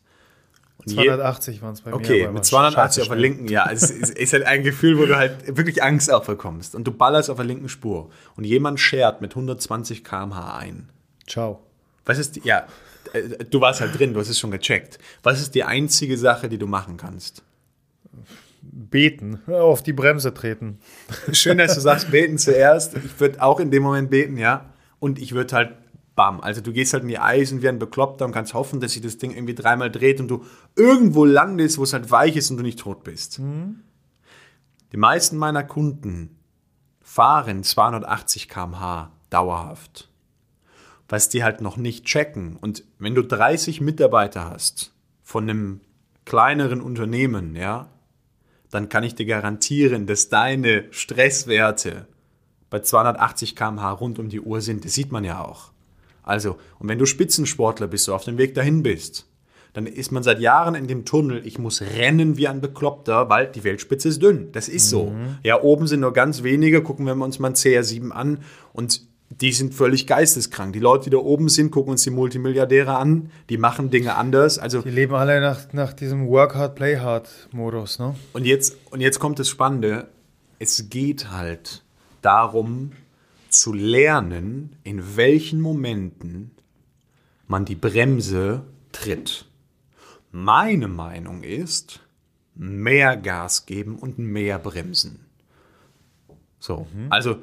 [0.86, 1.96] 280 waren es bei mir.
[1.98, 3.70] Okay, mit 280 auf der linken, ja.
[3.72, 6.76] Es ist, ist, halt ein Gefühl, wo du halt wirklich Angst auch bekommst.
[6.76, 8.10] Und du ballerst auf der linken Spur.
[8.36, 10.90] Und jemand schert mit 120 km/h ein.
[11.28, 11.62] Ciao.
[12.06, 12.68] Was ist, die, ja,
[13.14, 15.00] äh, du warst halt drin, du hast es schon gecheckt.
[15.24, 17.44] Was ist die einzige Sache, die du machen kannst?
[18.62, 20.80] Beten, auf die Bremse treten.
[21.32, 22.96] Schön, dass du sagst, beten zuerst.
[22.96, 24.74] Ich würde auch in dem Moment beten, ja.
[25.00, 25.74] Und ich würde halt
[26.16, 26.42] bam.
[26.42, 29.02] Also du gehst halt in die Eisen wie ein Bekloppter und kannst hoffen, dass sich
[29.02, 30.46] das Ding irgendwie dreimal dreht und du
[30.76, 33.40] irgendwo landest, wo es halt weich ist und du nicht tot bist.
[33.40, 33.82] Mhm.
[34.92, 36.38] Die meisten meiner Kunden
[37.02, 40.10] fahren 280 km/h dauerhaft.
[41.10, 42.58] Was die halt noch nicht checken.
[42.58, 45.82] Und wenn du 30 Mitarbeiter hast von einem
[46.26, 47.90] kleineren Unternehmen, ja,
[48.70, 52.08] dann kann ich dir garantieren, dass deine Stresswerte
[52.70, 54.86] bei 280 km/h rund um die Uhr sind.
[54.86, 55.73] Das sieht man ja auch.
[56.24, 59.28] Also, und wenn du Spitzensportler bist, so auf dem Weg dahin bist,
[59.74, 63.48] dann ist man seit Jahren in dem Tunnel, ich muss rennen wie ein Bekloppter, weil
[63.48, 64.52] die Weltspitze ist dünn.
[64.52, 65.08] Das ist so.
[65.08, 65.38] Mhm.
[65.44, 68.40] Ja, oben sind nur ganz wenige, gucken wir uns mal ein CR7 an
[68.72, 69.02] und
[69.42, 70.74] die sind völlig geisteskrank.
[70.74, 74.60] Die Leute, die da oben sind, gucken uns die Multimilliardäre an, die machen Dinge anders.
[74.60, 77.98] Also, die leben alle nach, nach diesem Work Hard, Play Hard Modus.
[77.98, 78.16] Ne?
[78.34, 80.08] Und, jetzt, und jetzt kommt das Spannende.
[80.60, 81.84] Es geht halt
[82.22, 82.92] darum,
[83.54, 86.52] zu lernen, in welchen Momenten
[87.48, 89.46] man die Bremse tritt.
[90.32, 92.02] Meine Meinung ist,
[92.56, 95.26] mehr Gas geben und mehr bremsen.
[96.60, 97.08] So, mhm.
[97.10, 97.38] also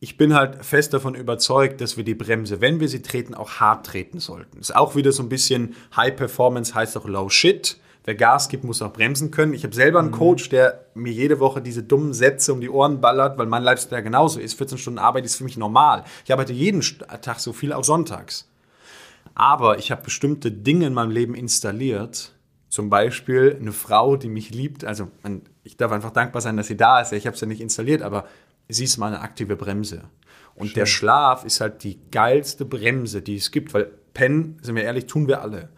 [0.00, 3.54] ich bin halt fest davon überzeugt, dass wir die Bremse, wenn wir sie treten, auch
[3.54, 4.58] hart treten sollten.
[4.58, 8.64] Ist auch wieder so ein bisschen High Performance heißt auch Low Shit wer Gas gibt,
[8.64, 9.52] muss auch bremsen können.
[9.52, 10.14] Ich habe selber einen mhm.
[10.14, 14.02] Coach, der mir jede Woche diese dummen Sätze um die Ohren ballert, weil mein Lifestyle
[14.02, 14.54] genauso ist.
[14.54, 16.04] 14 Stunden Arbeit ist für mich normal.
[16.24, 18.50] Ich arbeite jeden Tag so viel, auch sonntags.
[19.34, 22.32] Aber ich habe bestimmte Dinge in meinem Leben installiert.
[22.70, 24.86] Zum Beispiel eine Frau, die mich liebt.
[24.86, 25.10] Also
[25.62, 27.12] ich darf einfach dankbar sein, dass sie da ist.
[27.12, 28.24] Ich habe es ja nicht installiert, aber
[28.70, 30.04] sie ist meine aktive Bremse.
[30.54, 30.74] Und Schön.
[30.76, 35.04] der Schlaf ist halt die geilste Bremse, die es gibt, weil pennen, sind wir ehrlich,
[35.04, 35.68] tun wir alle.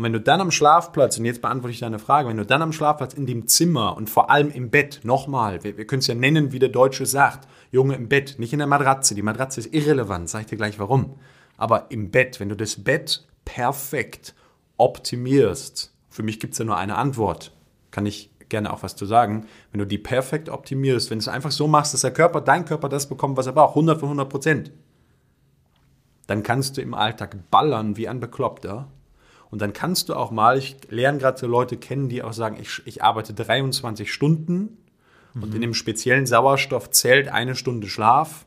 [0.00, 2.62] Und wenn du dann am Schlafplatz, und jetzt beantworte ich deine Frage, wenn du dann
[2.62, 6.06] am Schlafplatz in dem Zimmer und vor allem im Bett, nochmal, wir, wir können es
[6.06, 9.60] ja nennen, wie der Deutsche sagt, Junge im Bett, nicht in der Matratze, die Matratze
[9.60, 11.18] ist irrelevant, sag ich dir gleich warum.
[11.58, 14.34] Aber im Bett, wenn du das Bett perfekt
[14.78, 17.52] optimierst, für mich gibt es ja nur eine Antwort,
[17.90, 21.28] kann ich gerne auch was zu sagen, wenn du die perfekt optimierst, wenn du es
[21.28, 24.08] einfach so machst, dass der Körper, dein Körper das bekommt, was er braucht, 100 von
[24.08, 24.72] 100 Prozent,
[26.26, 28.88] dann kannst du im Alltag ballern wie ein Bekloppter.
[29.50, 32.56] Und dann kannst du auch mal, ich lerne gerade so Leute kennen, die auch sagen,
[32.60, 34.78] ich, ich arbeite 23 Stunden
[35.34, 35.42] mhm.
[35.42, 38.46] und in dem speziellen Sauerstoff zählt eine Stunde Schlaf.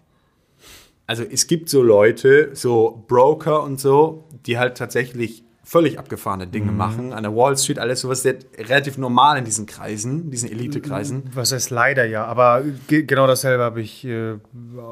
[1.06, 6.72] Also es gibt so Leute, so Broker und so, die halt tatsächlich völlig abgefahrene Dinge
[6.72, 6.78] mhm.
[6.78, 7.14] machen.
[7.14, 11.24] An der Wall Street, alles sowas relativ normal in diesen Kreisen, diesen Elite-Kreisen.
[11.34, 14.34] Was heißt leider ja, aber genau dasselbe habe ich äh,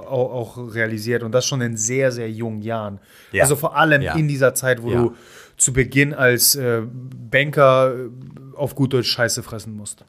[0.05, 2.99] auch, auch, realisiert und das schon in sehr, sehr jungen Jahren.
[3.32, 3.43] Ja.
[3.43, 4.16] Also vor allem ja.
[4.16, 5.01] in dieser Zeit, wo ja.
[5.01, 5.16] du
[5.62, 8.09] zu Beginn als äh, Banker äh,
[8.55, 10.03] auf gut Deutsch Scheiße fressen musst.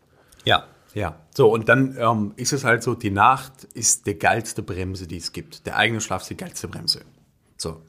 [0.45, 1.21] Ja, ja.
[1.35, 5.19] So, und dann ähm, ist es halt so, die Nacht ist die geilste Bremse, die
[5.19, 5.67] es gibt.
[5.67, 7.03] Der eigene Schlaf ist die geilste Bremse.
[7.59, 7.83] So,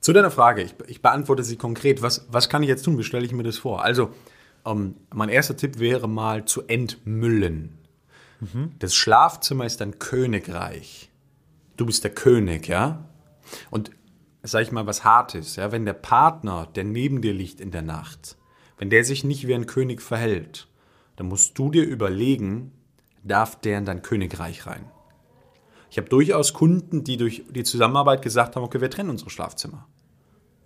[0.00, 2.02] zu deiner Frage, ich, ich, beantworte sie konkret.
[2.02, 2.98] Was, was kann ich jetzt tun?
[2.98, 3.82] Wie stelle ich mir das vor?
[3.82, 4.10] Also,
[4.66, 7.78] ähm, mein erster Tipp wäre mal zu entmüllen.
[8.40, 8.72] Mhm.
[8.78, 11.10] Das Schlafzimmer ist ein Königreich.
[11.78, 13.06] Du bist der König, ja?
[13.70, 13.90] Und
[14.42, 15.72] sag ich mal was Hartes, ja?
[15.72, 18.36] Wenn der Partner, der neben dir liegt in der Nacht,
[18.78, 20.68] wenn der sich nicht wie ein König verhält,
[21.16, 22.72] dann musst du dir überlegen,
[23.22, 24.84] darf der in dein Königreich rein?
[25.90, 29.86] Ich habe durchaus Kunden, die durch die Zusammenarbeit gesagt haben, okay, wir trennen unsere Schlafzimmer.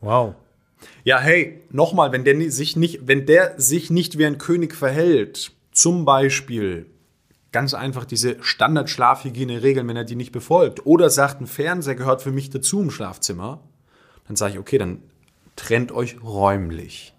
[0.01, 0.35] Wow.
[1.03, 5.53] Ja, hey, nochmal, wenn der sich nicht, wenn der sich nicht wie ein König verhält,
[5.73, 6.87] zum Beispiel
[7.55, 12.33] ganz einfach diese Standard-Schlafhygiene-Regeln, wenn er die nicht befolgt, oder sagt, ein Fernseher gehört für
[12.33, 13.61] mich dazu im Schlafzimmer,
[14.27, 15.03] dann sage ich, okay, dann
[15.55, 17.15] trennt euch räumlich.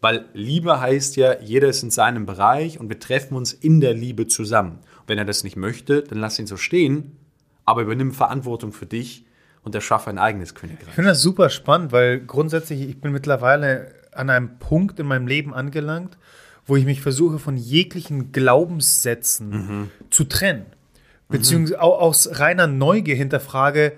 [0.00, 3.94] Weil Liebe heißt ja, jeder ist in seinem Bereich und wir treffen uns in der
[3.94, 4.80] Liebe zusammen.
[5.02, 7.16] Und wenn er das nicht möchte, dann lass ihn so stehen,
[7.64, 9.26] aber übernimm Verantwortung für dich
[9.62, 10.88] und erschaffe ein eigenes Königreich.
[10.88, 15.28] Ich finde das super spannend, weil grundsätzlich, ich bin mittlerweile an einem Punkt in meinem
[15.28, 16.18] Leben angelangt,
[16.70, 19.90] wo ich mich versuche, von jeglichen Glaubenssätzen mhm.
[20.08, 20.66] zu trennen.
[21.28, 21.82] Beziehungsweise mhm.
[21.82, 23.92] aus reiner Neugier hinterfrage,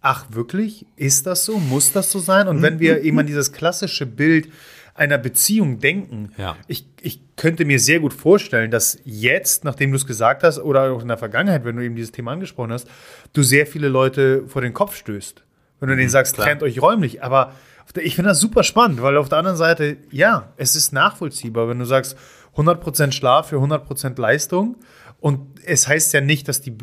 [0.00, 1.58] ach wirklich, ist das so?
[1.58, 2.48] Muss das so sein?
[2.48, 2.62] Und mhm.
[2.62, 4.48] wenn wir eben an dieses klassische Bild
[4.94, 6.56] einer Beziehung denken, ja.
[6.68, 10.92] ich, ich könnte mir sehr gut vorstellen, dass jetzt, nachdem du es gesagt hast, oder
[10.92, 12.88] auch in der Vergangenheit, wenn du eben dieses Thema angesprochen hast,
[13.32, 15.42] du sehr viele Leute vor den Kopf stößt.
[15.80, 16.46] Wenn du denen mhm, sagst, Klar.
[16.46, 17.24] trennt euch räumlich.
[17.24, 17.54] Aber
[17.96, 21.78] ich finde das super spannend, weil auf der anderen Seite, ja, es ist nachvollziehbar, wenn
[21.78, 22.16] du sagst,
[22.56, 24.76] 100% Schlaf für 100% Leistung.
[25.20, 26.76] Und es heißt ja nicht, dass die,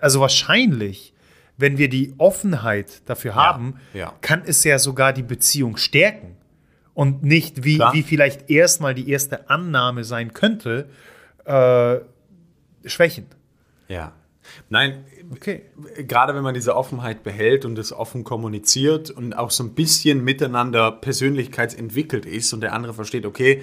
[0.00, 1.14] also wahrscheinlich,
[1.56, 6.36] wenn wir die Offenheit dafür haben, ja, kann es ja sogar die Beziehung stärken
[6.94, 10.88] und nicht, wie, wie vielleicht erstmal die erste Annahme sein könnte,
[11.44, 11.96] äh,
[12.84, 13.36] schwächend.
[13.88, 14.12] Ja.
[14.68, 15.62] Nein, okay.
[16.06, 20.24] gerade wenn man diese Offenheit behält und es offen kommuniziert und auch so ein bisschen
[20.24, 23.62] miteinander persönlichkeitsentwickelt ist und der andere versteht, okay,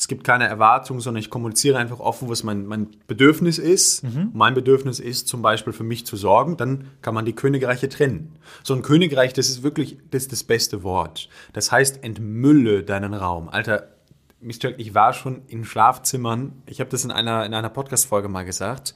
[0.00, 4.02] es gibt keine Erwartung, sondern ich kommuniziere einfach offen, was mein, mein Bedürfnis ist.
[4.02, 4.30] Mhm.
[4.32, 8.34] Mein Bedürfnis ist zum Beispiel für mich zu sorgen, dann kann man die Königreiche trennen.
[8.62, 11.28] So ein Königreich, das ist wirklich das, ist das beste Wort.
[11.52, 13.50] Das heißt, entmülle deinen Raum.
[13.50, 13.88] Alter,
[14.40, 14.78] Mr.
[14.78, 18.94] ich war schon in Schlafzimmern, ich habe das in einer, in einer Podcast-Folge mal gesagt.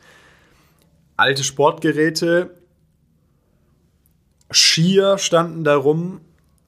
[1.16, 2.50] Alte Sportgeräte,
[4.50, 6.20] Skier standen da rum,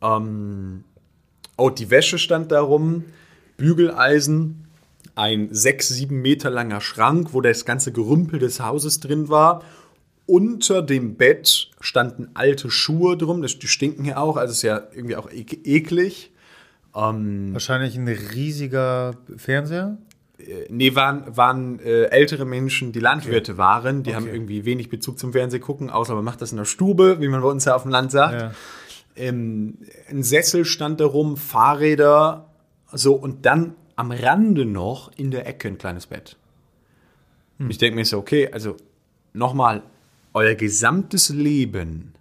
[0.03, 0.85] ähm,
[1.57, 3.05] oh, die Wäsche stand da rum
[3.57, 4.67] Bügeleisen,
[5.15, 9.63] ein sechs, sieben Meter langer Schrank, wo das ganze Gerümpel des Hauses drin war.
[10.27, 15.17] Unter dem Bett standen alte Schuhe drum, die stinken hier auch, also ist ja irgendwie
[15.17, 16.33] auch eklig.
[16.95, 19.99] Ähm, Wahrscheinlich ein riesiger Fernseher?
[20.39, 23.59] Äh, nee, waren, waren äh, ältere Menschen, die Landwirte okay.
[23.59, 24.03] waren.
[24.03, 24.17] Die okay.
[24.17, 27.29] haben irgendwie wenig Bezug zum Fernseh gucken, außer man macht das in der Stube, wie
[27.29, 28.41] man bei uns ja auf dem Land sagt.
[28.41, 28.53] Ja.
[29.17, 29.79] Ähm,
[30.11, 32.51] ein Sessel stand da rum, Fahrräder,
[32.93, 36.37] so, und dann am Rande noch in der Ecke ein kleines Bett.
[37.59, 37.71] Hm.
[37.71, 38.77] Ich denke mir so, okay, also
[39.33, 39.83] nochmal,
[40.35, 42.13] euer gesamtes Leben,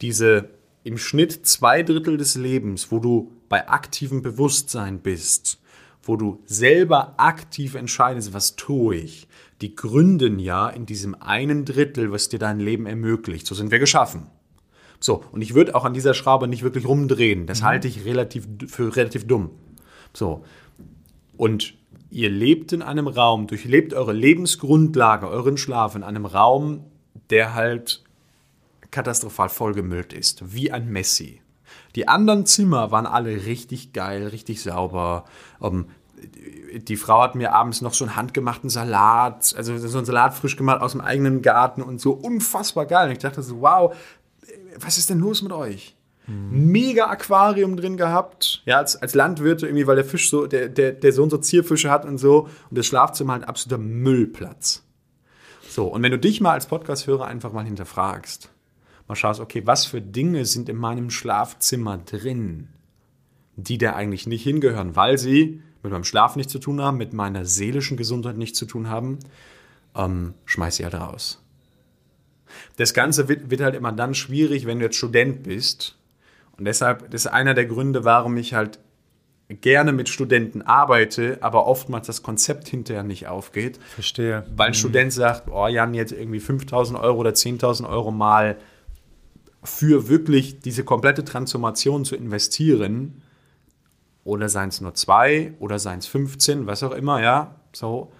[0.00, 0.48] diese
[0.84, 5.58] im Schnitt zwei Drittel des Lebens, wo du bei aktivem Bewusstsein bist,
[6.04, 9.28] wo du selber aktiv entscheidest, was tue ich,
[9.60, 13.46] die gründen ja in diesem einen Drittel, was dir dein Leben ermöglicht.
[13.46, 14.26] So sind wir geschaffen.
[15.00, 17.46] So, und ich würde auch an dieser Schraube nicht wirklich rumdrehen.
[17.46, 17.66] Das mhm.
[17.66, 19.50] halte ich relativ, für relativ dumm.
[20.12, 20.44] So.
[21.36, 21.74] Und
[22.10, 26.84] ihr lebt in einem Raum, durchlebt eure Lebensgrundlage, euren Schlaf in einem Raum,
[27.30, 28.02] der halt
[28.90, 31.40] katastrophal vollgemüllt ist, wie ein Messi.
[31.94, 35.24] Die anderen Zimmer waren alle richtig geil, richtig sauber.
[35.58, 35.86] Um, ähm,
[36.88, 40.56] die Frau hat mir abends noch so einen handgemachten Salat, also so einen Salat frisch
[40.56, 43.08] gemacht aus dem eigenen Garten und so unfassbar geil.
[43.08, 43.94] Und ich dachte so, wow,
[44.78, 45.94] was ist denn los mit euch?
[46.26, 46.72] Mhm.
[46.72, 50.92] Mega Aquarium drin gehabt, ja, als, als Landwirte irgendwie, weil der Fisch so, der, der,
[50.92, 54.82] der Sohn so Zierfische hat und so und das Schlafzimmer halt absoluter Müllplatz.
[55.68, 58.48] So, und wenn du dich mal als Podcast-Hörer einfach mal hinterfragst,
[59.08, 62.68] mal schaust, okay, was für Dinge sind in meinem Schlafzimmer drin,
[63.56, 67.12] die da eigentlich nicht hingehören, weil sie mit meinem Schlaf nichts zu tun haben, mit
[67.12, 69.18] meiner seelischen Gesundheit nichts zu tun haben,
[69.94, 71.42] ähm, schmeiß sie halt raus.
[72.76, 75.98] Das Ganze wird, wird halt immer dann schwierig, wenn du jetzt Student bist.
[76.56, 78.78] Und deshalb, das ist einer der Gründe, warum ich halt
[79.48, 83.78] gerne mit Studenten arbeite, aber oftmals das Konzept hinterher nicht aufgeht.
[83.94, 84.44] Verstehe.
[84.56, 84.76] Weil ein mhm.
[84.76, 88.56] Student sagt, oh Jan, jetzt irgendwie 5.000 Euro oder 10.000 Euro mal
[89.64, 93.22] für wirklich diese komplette Transformation zu investieren,
[94.24, 98.10] oder seien es nur zwei oder seien es 15, was auch immer, ja, so,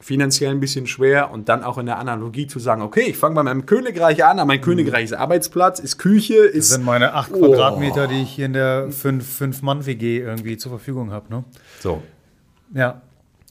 [0.00, 3.34] finanziell ein bisschen schwer und dann auch in der Analogie zu sagen, okay, ich fange
[3.34, 4.62] bei meinem Königreich an, mein mhm.
[4.64, 6.70] Königreich ist Arbeitsplatz, ist Küche, ist...
[6.70, 7.38] Das sind meine acht oh.
[7.38, 11.44] Quadratmeter, die ich hier in der Fünf-Mann-WG irgendwie zur Verfügung habe, ne?
[11.80, 12.02] So.
[12.74, 13.02] Ja.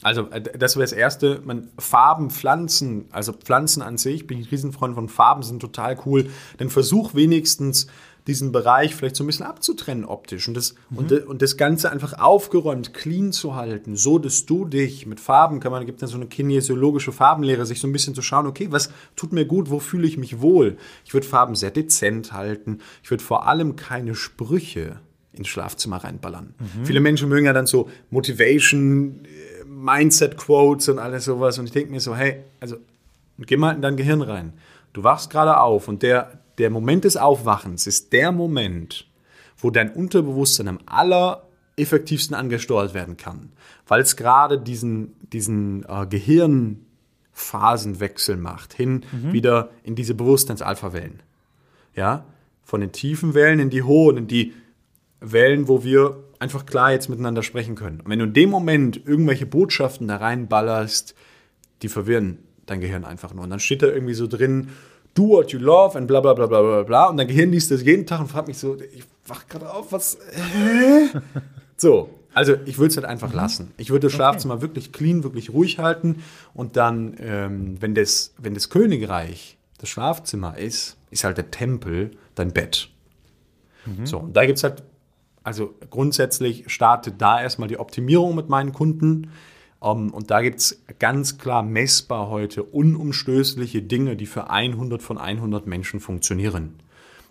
[0.02, 1.40] Also äh, das wäre das Erste.
[1.44, 5.98] Man, Farben, Pflanzen, also Pflanzen an sich, bin ich ein Riesenfreund von Farben, sind total
[6.06, 6.30] cool.
[6.58, 7.86] Dann versuch wenigstens
[8.26, 10.98] diesen Bereich vielleicht so ein bisschen abzutrennen optisch und das, mhm.
[10.98, 15.58] und, und das Ganze einfach aufgeräumt, clean zu halten, so dass du dich mit Farben,
[15.58, 18.68] kann man, gibt es so eine kinesiologische Farbenlehre, sich so ein bisschen zu schauen, okay,
[18.70, 20.76] was tut mir gut, wo fühle ich mich wohl?
[21.04, 25.00] Ich würde Farben sehr dezent halten, ich würde vor allem keine Sprüche
[25.32, 26.54] ins Schlafzimmer reinballern.
[26.58, 26.84] Mhm.
[26.84, 29.49] Viele Menschen mögen ja dann so Motivation, äh,
[29.80, 32.76] Mindset-Quotes und alles sowas und ich denke mir so, hey, also
[33.38, 34.52] geh mal in dein Gehirn rein.
[34.92, 39.06] Du wachst gerade auf und der, der Moment des Aufwachens ist der Moment,
[39.56, 43.52] wo dein Unterbewusstsein am allereffektivsten angesteuert werden kann,
[43.86, 46.86] weil es gerade diesen, diesen äh, Gehirn
[47.32, 51.22] Phasenwechsel macht, hin wieder in diese Bewusstseins-Alpha-Wellen.
[51.94, 52.24] Ja,
[52.64, 54.52] von den tiefen Wellen in die hohen, in die
[55.20, 58.00] Wellen, wo wir einfach klar jetzt miteinander sprechen können.
[58.00, 61.14] Und wenn du in dem Moment irgendwelche Botschaften da reinballerst,
[61.82, 63.44] die verwirren dein Gehirn einfach nur.
[63.44, 64.70] Und dann steht da irgendwie so drin,
[65.14, 67.06] do what you love and bla bla bla bla bla bla.
[67.08, 69.92] Und dein Gehirn liest das jeden Tag und fragt mich so, ich wach gerade auf,
[69.92, 70.18] was.
[70.32, 71.20] Hä?
[71.76, 73.72] so, also ich würde es halt einfach lassen.
[73.76, 76.22] Ich würde das Schlafzimmer wirklich clean, wirklich ruhig halten.
[76.54, 82.12] Und dann, ähm, wenn, das, wenn das Königreich das Schlafzimmer ist, ist halt der Tempel
[82.34, 82.88] dein Bett.
[84.04, 84.82] So, und da gibt es halt,
[85.42, 89.30] also grundsätzlich startet da erstmal die Optimierung mit meinen Kunden.
[89.82, 95.16] Um, und da gibt es ganz klar messbar heute unumstößliche Dinge, die für 100 von
[95.16, 96.74] 100 Menschen funktionieren.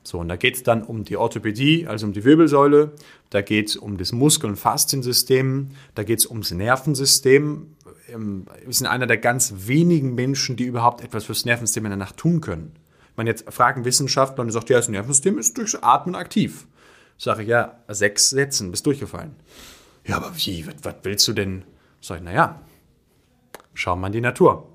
[0.02, 2.94] So, und da geht es dann um die Orthopädie, also um die Wirbelsäule,
[3.30, 7.76] da geht es um das Muskel- und Fasziensystem, da geht es ums Nervensystem.
[8.12, 11.98] Ähm, Wir sind einer der ganz wenigen Menschen, die überhaupt etwas fürs Nervensystem in der
[11.98, 12.72] Nacht tun können.
[13.16, 16.66] Man jetzt fragen Wissenschaftler und sagt, ja, das Nervensystem ist durchs Atmen aktiv.
[17.20, 19.36] Sage ich, ja, sechs Sätzen, bist durchgefallen.
[20.06, 21.66] Ja, aber wie, was, willst du denn?
[22.00, 22.62] Sag ich, naja,
[23.74, 24.70] schau mal in die Natur.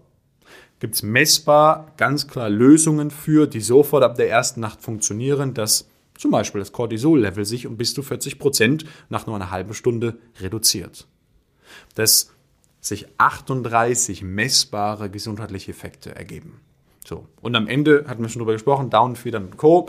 [0.79, 5.89] Gibt es messbar ganz klar Lösungen für, die sofort ab der ersten Nacht funktionieren, dass
[6.19, 10.19] zum Beispiel das Cortisol-Level sich um bis zu 40 Prozent nach nur einer halben Stunde
[10.39, 11.09] reduziert.
[11.95, 12.31] Dass
[12.81, 16.61] sich 38 messbare gesundheitliche Effekte ergeben.
[17.07, 17.27] So.
[17.41, 19.89] Und am Ende hatten wir schon drüber gesprochen, Downfeeder und Co.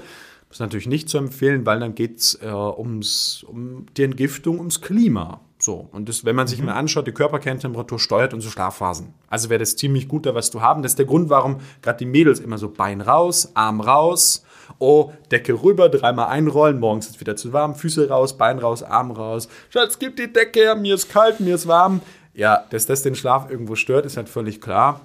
[0.56, 4.58] Das ist natürlich nicht zu empfehlen, weil dann geht es äh, ums, um die Entgiftung,
[4.60, 5.42] ums Klima.
[5.60, 5.90] So.
[5.92, 9.14] Und das, wenn man sich mal anschaut, die Körperkerntemperatur steuert unsere Schlafphasen.
[9.28, 10.82] Also wäre das ziemlich gut, da was zu haben.
[10.82, 14.46] Das ist der Grund, warum gerade die Mädels immer so Bein raus, Arm raus,
[14.80, 18.82] oh, Decke rüber, dreimal einrollen, morgens ist es wieder zu warm, Füße raus, Bein raus,
[18.82, 19.50] Arm raus.
[19.72, 22.00] Schatz, gib die Decke her, mir ist kalt, mir ist warm.
[22.34, 25.02] Ja, dass das den Schlaf irgendwo stört, ist halt völlig klar.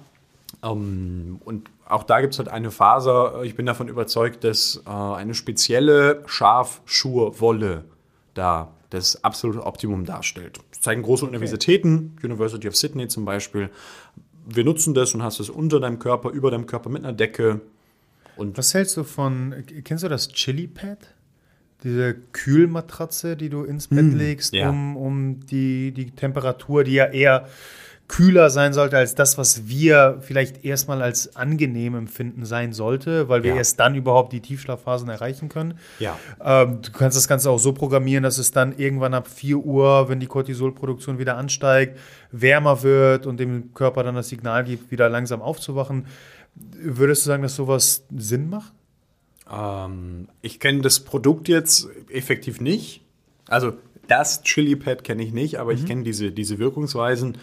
[0.63, 3.43] Ähm, und auch da gibt es halt eine Faser.
[3.43, 7.85] Ich bin davon überzeugt, dass äh, eine spezielle Schafschurwolle
[8.33, 10.59] da das absolute Optimum darstellt.
[10.71, 13.69] Das zeigen große Universitäten, University of Sydney zum Beispiel.
[14.45, 17.61] Wir nutzen das und hast es unter deinem Körper, über deinem Körper mit einer Decke.
[18.35, 20.99] Und Was hältst du von, kennst du das Chili Pad?
[21.83, 24.69] Diese Kühlmatratze, die du ins Bett legst, ja.
[24.69, 27.47] um, um die, die Temperatur, die ja eher
[28.11, 33.43] kühler sein sollte als das, was wir vielleicht erstmal als angenehm empfinden sein sollte, weil
[33.43, 33.55] wir Ja.
[33.55, 35.75] erst dann überhaupt die Tiefschlafphasen erreichen können.
[35.97, 36.19] Ja.
[36.43, 40.09] Ähm, du kannst das Ganze auch so programmieren, dass es dann irgendwann ab 4 Uhr,
[40.09, 41.97] wenn die Cortisolproduktion wieder ansteigt,
[42.33, 46.05] wärmer wird und dem Körper dann das Signal gibt, wieder langsam aufzuwachen.
[46.81, 48.73] Würdest du sagen, dass sowas Sinn macht?
[49.49, 53.03] Ähm, ich kenne das Produkt jetzt effektiv nicht.
[53.47, 53.71] Also
[54.09, 57.37] das Chili Pad kenne ich nicht, aber ich kenne diese, diese Wirkungsweisen.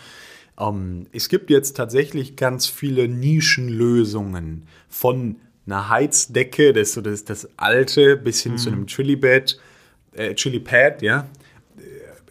[0.59, 5.37] Ähm, es gibt jetzt tatsächlich ganz viele Nischenlösungen von
[5.67, 9.59] einer Heizdecke, das ist so das, das alte, bis hin zu einem Chili Bed,
[10.13, 11.29] äh, Chili Pad, ja,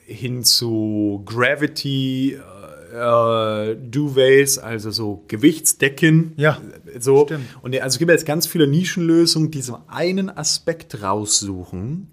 [0.06, 2.38] hin zu Gravity
[2.94, 6.34] äh, Duvets, also so Gewichtsdecken.
[6.38, 6.60] Ja,
[6.98, 7.26] so.
[7.26, 7.46] stimmt.
[7.62, 12.08] Und also es gibt jetzt ganz viele Nischenlösungen, die so einen Aspekt raussuchen.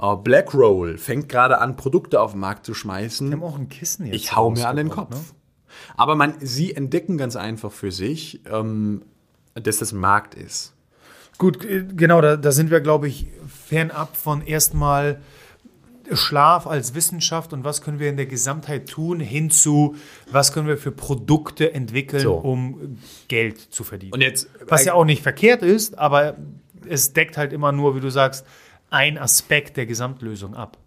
[0.00, 3.28] Äh, Black Roll fängt gerade an, Produkte auf den Markt zu schmeißen.
[3.28, 4.16] Wir haben auch ein Kissen jetzt.
[4.16, 5.14] Ich hau mir an den Kopf.
[5.14, 5.39] rausgebracht,
[5.96, 9.02] Aber man, sie entdecken ganz einfach für sich, ähm,
[9.54, 10.74] dass das Markt ist.
[11.38, 13.28] Gut, äh, genau, da, da sind wir, glaube ich,
[13.66, 15.20] fernab von erstmal
[16.12, 19.96] Schlaf als Wissenschaft und was können wir in der Gesamtheit tun, hin zu,
[20.30, 22.34] was können wir für Produkte entwickeln, So.
[22.34, 24.12] um Geld zu verdienen.
[24.12, 26.36] Und jetzt, was ja auch nicht verkehrt ist, aber
[26.88, 28.44] es deckt halt immer nur, wie du sagst,
[28.90, 30.78] ein Aspekt der Gesamtlösung ab.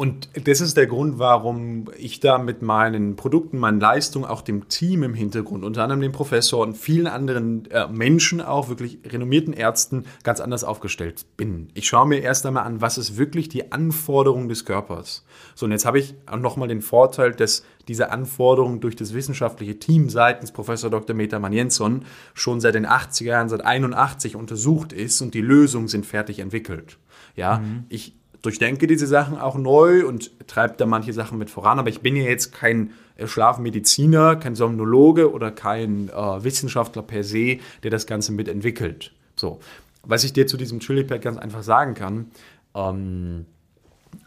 [0.00, 4.66] Und das ist der Grund, warum ich da mit meinen Produkten, meinen Leistungen, auch dem
[4.70, 9.52] Team im Hintergrund, unter anderem dem Professor und vielen anderen äh, Menschen, auch wirklich renommierten
[9.52, 11.68] Ärzten, ganz anders aufgestellt bin.
[11.74, 15.26] Ich schaue mir erst einmal an, was ist wirklich die Anforderung des Körpers.
[15.54, 20.08] So, und jetzt habe ich nochmal den Vorteil, dass diese Anforderung durch das wissenschaftliche Team
[20.08, 21.14] seitens Professor Dr.
[21.14, 26.06] Metaman Jensson schon seit den 80er Jahren, seit 81 untersucht ist und die Lösungen sind
[26.06, 26.96] fertig entwickelt.
[27.36, 31.78] Ja, ich durchdenke diese Sachen auch neu und treibe da manche Sachen mit voran.
[31.78, 37.24] Aber ich bin ja jetzt kein äh, Schlafmediziner, kein Somnologe oder kein äh, Wissenschaftler per
[37.24, 39.12] se, der das Ganze mitentwickelt.
[39.36, 39.60] So,
[40.02, 42.30] was ich dir zu diesem Chili Pad ganz einfach sagen kann,
[42.74, 43.46] ähm,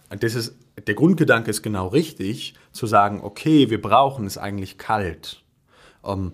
[0.10, 0.56] das ist,
[0.86, 5.44] der Grundgedanke ist genau richtig, zu sagen, okay, wir brauchen es eigentlich kalt.
[6.04, 6.34] Ähm,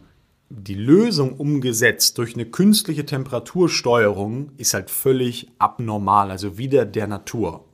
[0.49, 7.65] die Lösung umgesetzt durch eine künstliche Temperatursteuerung ist halt völlig abnormal, also wieder der Natur.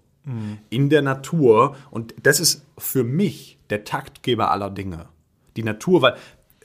[0.70, 5.06] In der Natur, und das ist für mich der Taktgeber aller Dinge.
[5.56, 6.16] Die Natur, weil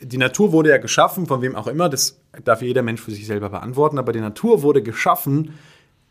[0.02, 3.26] die Natur wurde ja geschaffen, von wem auch immer, das darf jeder Mensch für sich
[3.26, 5.54] selber beantworten, aber die Natur wurde geschaffen,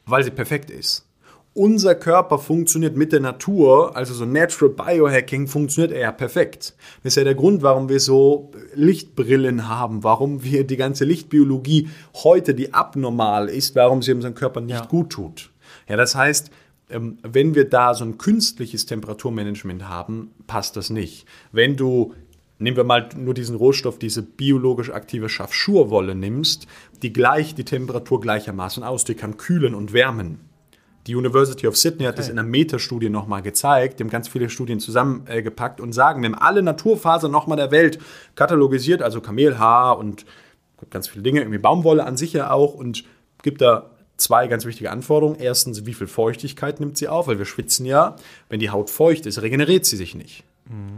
[0.06, 1.06] weil sie perfekt ist.
[1.56, 6.76] Unser Körper funktioniert mit der Natur, also so Natural Biohacking funktioniert eher perfekt.
[7.04, 11.90] Das ist ja der Grund, warum wir so Lichtbrillen haben, warum wir die ganze Lichtbiologie
[12.24, 14.86] heute, die abnormal ist, warum sie unserem Körper nicht Ja.
[14.86, 15.50] gut tut.
[15.88, 16.52] Ja, das heißt,
[16.90, 21.26] wenn wir da so ein künstliches Temperaturmanagement haben, passt das nicht.
[21.52, 22.16] Wenn du,
[22.58, 26.68] nehmen wir mal nur diesen Rohstoff, diese biologisch aktive Schafschurwolle nimmst,
[27.04, 30.40] die gleicht die Temperatur gleichermaßen aus, die kann kühlen und wärmen.
[31.08, 34.80] Die University of Sydney hat das in einer Metastudie nochmal gezeigt, haben ganz viele Studien
[34.80, 38.00] zusammengepackt und sagen, wir haben alle Naturfasern nochmal der Welt
[38.36, 40.26] katalogisiert, also Kamelhaar und
[40.90, 43.06] ganz viele Dinge, irgendwie Baumwolle an sich ja auch und
[43.42, 45.40] gibt da zwei ganz wichtige Anforderungen.
[45.40, 48.16] Erstens, wie viel Feuchtigkeit nimmt sie auf, weil wir schwitzen ja.
[48.50, 50.44] Wenn die Haut feucht ist, regeneriert sie sich nicht.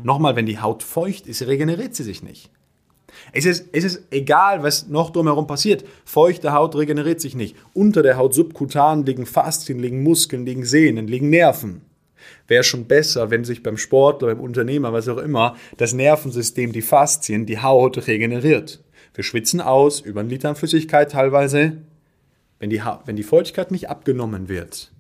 [0.04, 2.50] Nochmal, wenn die Haut feucht ist, regeneriert sie sich nicht.
[3.32, 5.86] Es ist, es ist egal, was noch drumherum passiert.
[6.06, 7.56] Feuchte Haut regeneriert sich nicht.
[7.74, 11.82] Unter der Haut subkutan liegen Faszien, liegen Muskeln, liegen Sehnen, liegen Nerven.
[12.48, 16.82] Wäre schon besser, wenn sich beim Sportler, beim Unternehmer, was auch immer, das Nervensystem, die
[16.82, 18.84] Faszien, die Haut regeneriert.
[19.14, 21.78] Wir schwitzen aus, über einen Liter Flüssigkeit teilweise.
[22.62, 24.92] Wenn die, Ha- wenn die Feuchtigkeit nicht abgenommen wird,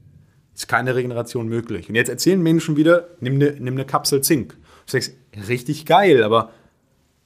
[0.56, 1.88] ist keine Regeneration möglich.
[1.88, 4.58] Und jetzt erzählen Menschen wieder, nimm eine nimm ne Kapsel Zink.
[4.88, 5.14] Du sagst,
[5.48, 6.50] richtig geil, aber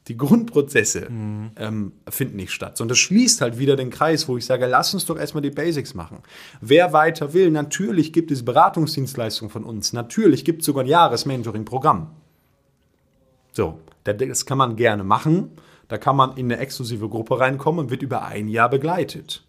[0.09, 2.79] die Grundprozesse ähm, finden nicht statt.
[2.81, 5.51] Und das schließt halt wieder den Kreis, wo ich sage, lass uns doch erstmal die
[5.51, 6.19] Basics machen.
[6.59, 9.93] Wer weiter will, natürlich gibt es Beratungsdienstleistungen von uns.
[9.93, 12.11] Natürlich gibt es sogar ein Jahresmentoring-Programm.
[13.53, 15.51] So, da- das kann man gerne machen.
[15.87, 19.44] Da kann man in eine exklusive Gruppe reinkommen und wird über ein Jahr begleitet.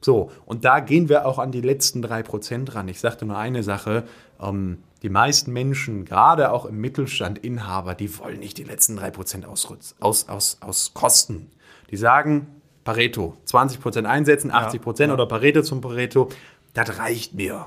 [0.00, 2.88] So, und da gehen wir auch an die letzten 3% ran.
[2.88, 4.04] Ich sagte nur eine Sache.
[4.40, 9.44] Ähm, die meisten Menschen, gerade auch im Mittelstand, Inhaber, die wollen nicht die letzten 3%
[9.44, 11.50] ausrutz- aus, aus, aus Kosten.
[11.90, 12.48] Die sagen,
[12.84, 16.30] Pareto, 20% einsetzen, 80% oder Pareto zum Pareto,
[16.74, 17.66] das reicht mir.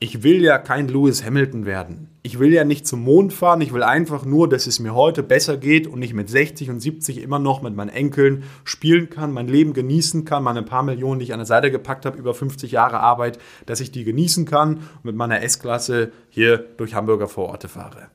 [0.00, 2.08] Ich will ja kein Lewis Hamilton werden.
[2.22, 3.60] Ich will ja nicht zum Mond fahren.
[3.60, 6.78] Ich will einfach nur, dass es mir heute besser geht und ich mit 60 und
[6.78, 11.18] 70 immer noch mit meinen Enkeln spielen kann, mein Leben genießen kann, meine paar Millionen,
[11.18, 14.44] die ich an der Seite gepackt habe, über 50 Jahre Arbeit, dass ich die genießen
[14.44, 18.08] kann und mit meiner S-Klasse hier durch Hamburger Vororte fahre.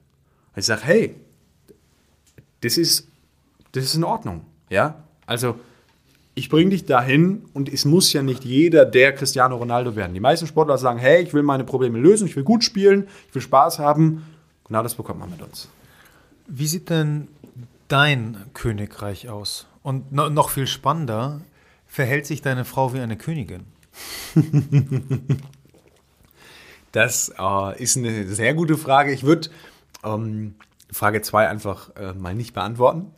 [0.55, 1.15] Ich sage, hey,
[2.61, 3.09] das ist,
[3.73, 4.45] das ist in Ordnung.
[4.69, 5.55] Ja, also
[6.35, 10.13] ich bringe dich dahin und es muss ja nicht jeder der Cristiano Ronaldo werden.
[10.13, 13.35] Die meisten Sportler sagen, hey, ich will meine Probleme lösen, ich will gut spielen, ich
[13.35, 14.25] will Spaß haben.
[14.67, 15.69] Genau das bekommt man mit uns.
[16.47, 17.27] Wie sieht denn
[17.87, 19.67] dein Königreich aus?
[19.83, 21.41] Und no, noch viel spannender,
[21.87, 23.65] verhält sich deine Frau wie eine Königin?
[26.93, 29.11] Das äh, ist eine sehr gute Frage.
[29.11, 29.49] Ich würde
[30.03, 30.53] ähm,
[30.91, 33.11] Frage 2 einfach äh, mal nicht beantworten.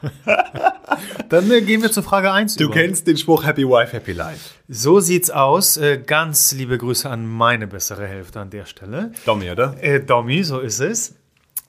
[1.28, 4.50] Dann äh, gehen wir zur Frage 1 Du kennst den Spruch Happy Wife, Happy Life.
[4.68, 5.76] So sieht's aus.
[5.76, 9.12] Äh, ganz liebe Grüße an meine bessere Hälfte an der Stelle.
[9.26, 9.76] Domi, oder?
[9.82, 11.14] Äh, Domi, so ist es.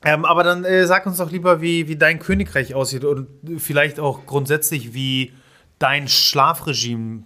[0.04, 4.00] Ähm, aber dann äh, sag uns doch lieber, wie, wie dein Königreich aussieht und vielleicht
[4.00, 5.34] auch grundsätzlich, wie
[5.80, 7.24] dein Schlafregime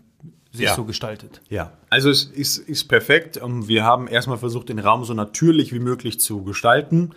[0.51, 0.75] sich Ja.
[0.75, 1.41] so gestaltet.
[1.49, 3.39] Ja, also es ist, ist perfekt.
[3.43, 7.11] Ähm, Wir haben erstmal versucht, den Raum so natürlich wie möglich zu gestalten.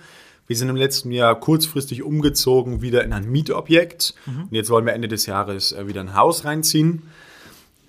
[0.52, 4.12] Wir sind im letzten Jahr kurzfristig umgezogen wieder in ein Mietobjekt.
[4.26, 7.04] Und jetzt wollen wir Ende des Jahres äh, wieder ein Haus reinziehen.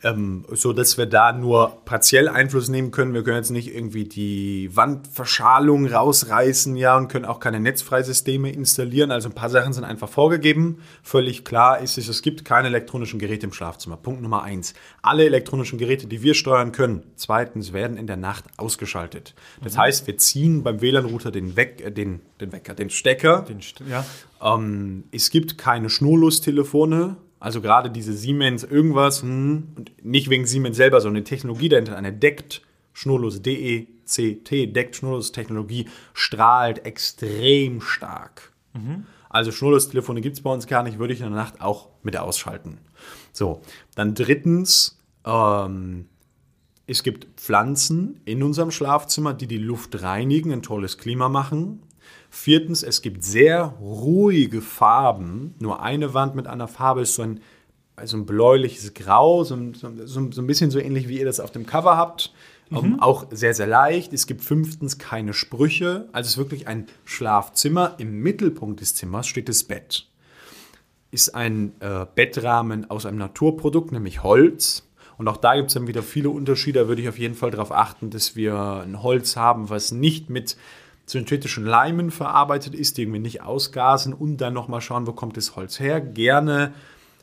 [0.05, 3.13] Ähm, so dass wir da nur partiell Einfluss nehmen können.
[3.13, 9.11] Wir können jetzt nicht irgendwie die Wandverschalung rausreißen, ja, und können auch keine Netzfreisysteme installieren.
[9.11, 10.79] Also ein paar Sachen sind einfach vorgegeben.
[11.03, 13.95] Völlig klar ist es, es gibt keine elektronischen Geräte im Schlafzimmer.
[13.95, 14.73] Punkt Nummer eins.
[15.01, 19.33] Alle elektronischen Geräte, die wir steuern können, zweitens werden in der Nacht ausgeschaltet.
[19.63, 23.43] Das heißt, wir ziehen beim WLAN-Router den, Weck, äh, den, den Wecker, den Stecker.
[23.47, 24.03] Den St- Ja.
[24.41, 27.15] Ähm, es gibt keine Schnurlostelefone.
[27.43, 31.97] Also gerade diese Siemens irgendwas, hm, und nicht wegen Siemens selber, sondern die Technologie dahinter,
[31.97, 32.61] eine deckt
[32.93, 38.53] schnurlose DECT, deckt schnurlose Technologie, strahlt extrem stark.
[39.27, 41.89] Also schnurlose Telefone gibt es bei uns gar nicht, würde ich in der Nacht auch
[42.01, 42.77] mit ausschalten.
[43.33, 43.61] So,
[43.93, 46.05] dann drittens, ähm,
[46.87, 51.82] es gibt Pflanzen in unserem Schlafzimmer, die die Luft reinigen, ein tolles Klima machen.
[52.35, 55.53] Viertens, es gibt sehr ruhige Farben.
[55.59, 57.41] Nur eine Wand mit einer Farbe ist so ein,
[57.95, 61.25] also ein bläuliches Grau, so ein, so, so so ein bisschen so ähnlich wie ihr
[61.25, 62.33] das auf dem Cover habt.
[62.71, 64.13] Ähm, auch sehr, sehr leicht.
[64.13, 66.09] Es gibt fünftens keine Sprüche.
[66.11, 67.95] Also es ist wirklich ein Schlafzimmer.
[67.99, 70.07] Im Mittelpunkt des Zimmers steht das Bett
[71.11, 74.89] ist ein äh, Bettrahmen aus einem Naturprodukt, nämlich Holz.
[75.19, 76.79] Und auch da gibt es dann wieder viele Unterschiede.
[76.79, 80.31] Da würde ich auf jeden Fall darauf achten, dass wir ein Holz haben, was nicht
[80.31, 80.57] mit
[81.05, 85.55] synthetischen Leimen verarbeitet ist, die irgendwie nicht ausgasen und dann nochmal schauen, wo kommt das
[85.55, 85.99] Holz her.
[85.99, 86.73] Gerne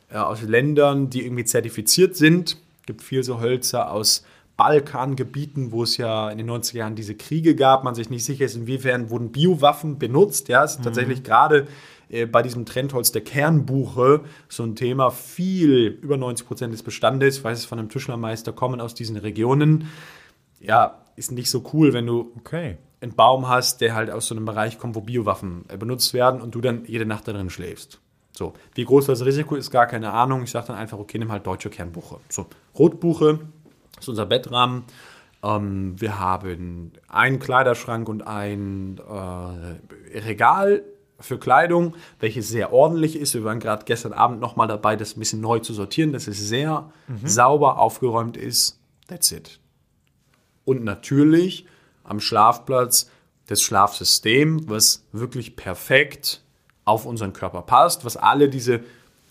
[0.09, 2.57] äh, aus Ländern, die irgendwie zertifiziert sind.
[2.81, 4.23] Es gibt viel so Hölzer aus
[4.57, 8.45] Balkangebieten, wo es ja in den 90er Jahren diese Kriege gab, man sich nicht sicher
[8.45, 10.49] ist, inwiefern wurden Biowaffen benutzt.
[10.49, 10.83] Ja, es ist mhm.
[10.83, 11.67] tatsächlich gerade
[12.09, 15.09] äh, bei diesem Trendholz der Kernbuche so ein Thema.
[15.09, 19.17] Viel, über 90 Prozent des Bestandes, ich weiß es von einem Tischlermeister, kommen aus diesen
[19.17, 19.87] Regionen.
[20.59, 22.77] Ja, ist nicht so cool, wenn du okay.
[23.01, 26.41] Einen Baum hast, der halt aus so einem Bereich kommt, wo Biowaffen äh, benutzt werden
[26.41, 27.99] und du dann jede Nacht da drin schläfst.
[28.31, 30.43] So, wie groß das Risiko ist, gar keine Ahnung.
[30.43, 32.17] Ich sage dann einfach, okay, nimm halt deutsche Kernbuche.
[32.29, 32.45] So,
[32.77, 33.39] Rotbuche
[33.99, 34.83] ist unser Bettrahmen.
[35.43, 40.83] Ähm, wir haben einen Kleiderschrank und ein äh, Regal
[41.19, 43.33] für Kleidung, welches sehr ordentlich ist.
[43.33, 46.39] Wir waren gerade gestern Abend nochmal dabei, das ein bisschen neu zu sortieren, dass es
[46.39, 47.27] sehr mhm.
[47.27, 48.79] sauber aufgeräumt ist.
[49.07, 49.59] That's it.
[50.63, 51.65] Und natürlich
[52.03, 53.09] am Schlafplatz
[53.47, 56.41] das Schlafsystem, was wirklich perfekt
[56.85, 58.81] auf unseren Körper passt, was alle diese,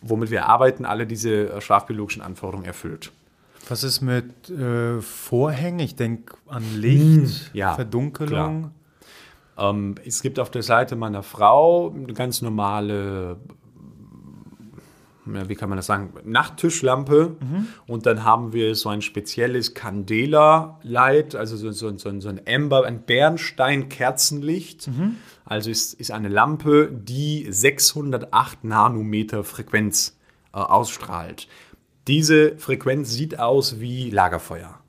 [0.03, 3.13] womit wir arbeiten, alle diese äh, schlafbiologischen Anforderungen erfüllt.
[3.69, 5.81] Was ist mit äh, Vorhängen?
[5.81, 8.73] Ich denke an Licht, hm, ja, Verdunkelung.
[9.57, 13.37] Ähm, es gibt auf der Seite meiner Frau eine ganz normale
[15.25, 17.37] wie kann man das sagen, Nachttischlampe.
[17.41, 17.67] Mhm.
[17.87, 22.85] Und dann haben wir so ein spezielles Candela-Light, also so, so, so, so, ein Amber,
[22.85, 24.89] ein Bernstein-Kerzenlicht.
[24.89, 25.17] Mhm.
[25.45, 30.17] Also ist, ist eine Lampe, die 608 Nanometer Frequenz
[30.53, 31.49] äh, ausstrahlt.
[32.07, 34.81] Diese Frequenz sieht aus wie Lagerfeuer.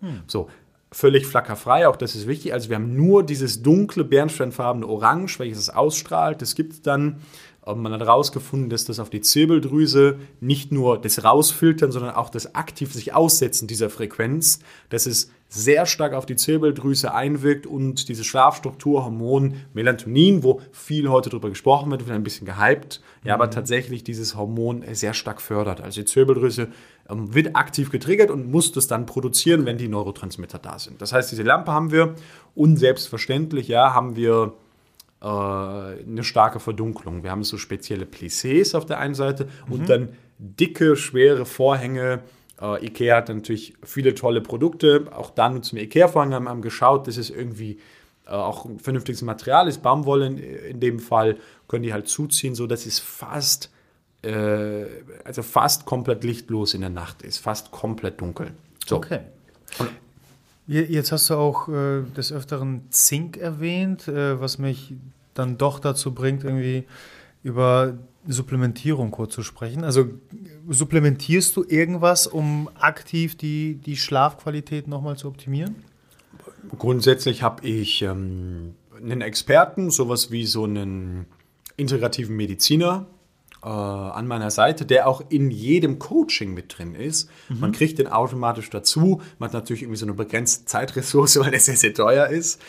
[0.00, 0.22] Mhm.
[0.26, 0.48] So,
[0.92, 2.52] völlig flackerfrei, auch das ist wichtig.
[2.52, 6.42] Also wir haben nur dieses dunkle bernsteinfarbene Orange, welches es ausstrahlt.
[6.42, 7.20] Das gibt es dann
[7.66, 12.54] man hat herausgefunden, dass das auf die Zirbeldrüse nicht nur das Rausfiltern, sondern auch das
[12.54, 18.24] aktiv sich Aussetzen dieser Frequenz, dass es sehr stark auf die Zirbeldrüse einwirkt und dieses
[18.24, 23.50] Schlafstrukturhormon Melatonin, wo viel heute darüber gesprochen wird, wird ein bisschen gehypt, ja, aber mhm.
[23.50, 25.80] tatsächlich dieses Hormon sehr stark fördert.
[25.80, 26.68] Also die Zirbeldrüse
[27.08, 31.02] ähm, wird aktiv getriggert und muss das dann produzieren, wenn die Neurotransmitter da sind.
[31.02, 32.14] Das heißt, diese Lampe haben wir
[32.54, 34.54] und selbstverständlich, ja, haben wir
[35.22, 37.22] äh, eine starke Verdunklung.
[37.22, 39.72] Wir haben so spezielle Plissés auf der einen Seite mhm.
[39.72, 40.08] und dann
[40.38, 42.20] dicke, schwere Vorhänge.
[42.60, 45.06] Äh, Ikea hat natürlich viele tolle Produkte.
[45.12, 47.78] Auch da nutzen wir Ikea-Vorhänge, haben, haben geschaut, dass es irgendwie
[48.26, 49.82] äh, auch ein vernünftiges Material ist.
[49.82, 51.36] Baumwolle in, in, dem Fall
[51.68, 53.70] können die halt zuziehen, sodass es fast,
[54.22, 54.84] äh,
[55.24, 58.52] also fast komplett lichtlos in der Nacht ist, fast komplett dunkel.
[58.86, 58.96] So.
[58.96, 59.20] Okay.
[59.78, 59.90] Und
[60.70, 64.94] Jetzt hast du auch äh, des Öfteren Zink erwähnt, äh, was mich
[65.34, 66.84] dann doch dazu bringt, irgendwie
[67.42, 67.98] über
[68.28, 69.82] Supplementierung kurz zu sprechen.
[69.82, 70.06] Also
[70.68, 75.74] supplementierst du irgendwas, um aktiv die, die Schlafqualität nochmal zu optimieren?
[76.78, 81.26] Grundsätzlich habe ich ähm, einen Experten, sowas wie so einen
[81.76, 83.06] integrativen Mediziner,
[83.62, 87.30] äh, an meiner Seite, der auch in jedem Coaching mit drin ist.
[87.48, 87.60] Mhm.
[87.60, 89.20] Man kriegt den automatisch dazu.
[89.38, 92.60] Man hat natürlich irgendwie so eine begrenzte Zeitressource, weil der sehr, sehr teuer ist.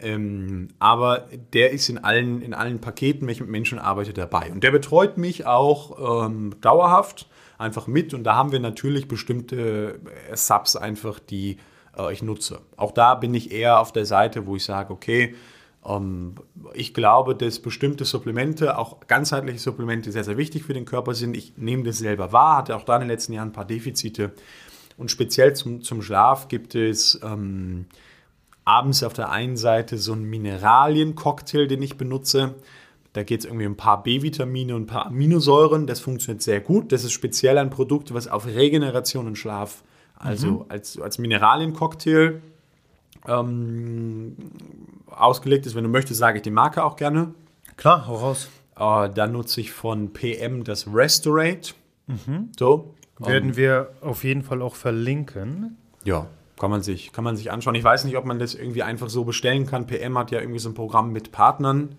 [0.00, 4.50] Ähm, aber der ist in allen, in allen Paketen, wenn ich mit Menschen arbeite, dabei.
[4.52, 7.28] Und der betreut mich auch ähm, dauerhaft
[7.58, 8.14] einfach mit.
[8.14, 11.58] Und da haben wir natürlich bestimmte äh, Subs einfach, die
[11.96, 12.60] äh, ich nutze.
[12.76, 15.34] Auch da bin ich eher auf der Seite, wo ich sage, okay,
[16.74, 21.36] ich glaube, dass bestimmte Supplemente, auch ganzheitliche Supplemente, sehr, sehr wichtig für den Körper sind.
[21.36, 24.32] Ich nehme das selber wahr, hatte auch da in den letzten Jahren ein paar Defizite.
[24.98, 27.86] Und speziell zum, zum Schlaf gibt es ähm,
[28.64, 32.56] abends auf der einen Seite so einen Mineraliencocktail, den ich benutze.
[33.14, 35.86] Da geht es irgendwie um ein paar B-Vitamine und ein paar Aminosäuren.
[35.86, 36.92] Das funktioniert sehr gut.
[36.92, 39.82] Das ist speziell ein Produkt, was auf Regeneration und Schlaf,
[40.16, 40.64] also mhm.
[40.68, 42.42] als, als Mineraliencocktail
[43.28, 44.36] ähm,
[45.06, 45.74] ausgelegt ist.
[45.74, 47.34] Wenn du möchtest, sage ich die Marke auch gerne.
[47.76, 48.48] Klar, hau raus.
[48.76, 51.74] Äh, dann nutze ich von PM das Restorate.
[52.06, 52.50] Mhm.
[52.58, 52.94] So.
[53.18, 55.76] Werden um, wir auf jeden Fall auch verlinken.
[56.04, 56.26] Ja,
[56.58, 57.74] kann man, sich, kann man sich anschauen.
[57.74, 59.86] Ich weiß nicht, ob man das irgendwie einfach so bestellen kann.
[59.86, 61.96] PM hat ja irgendwie so ein Programm mit Partnern.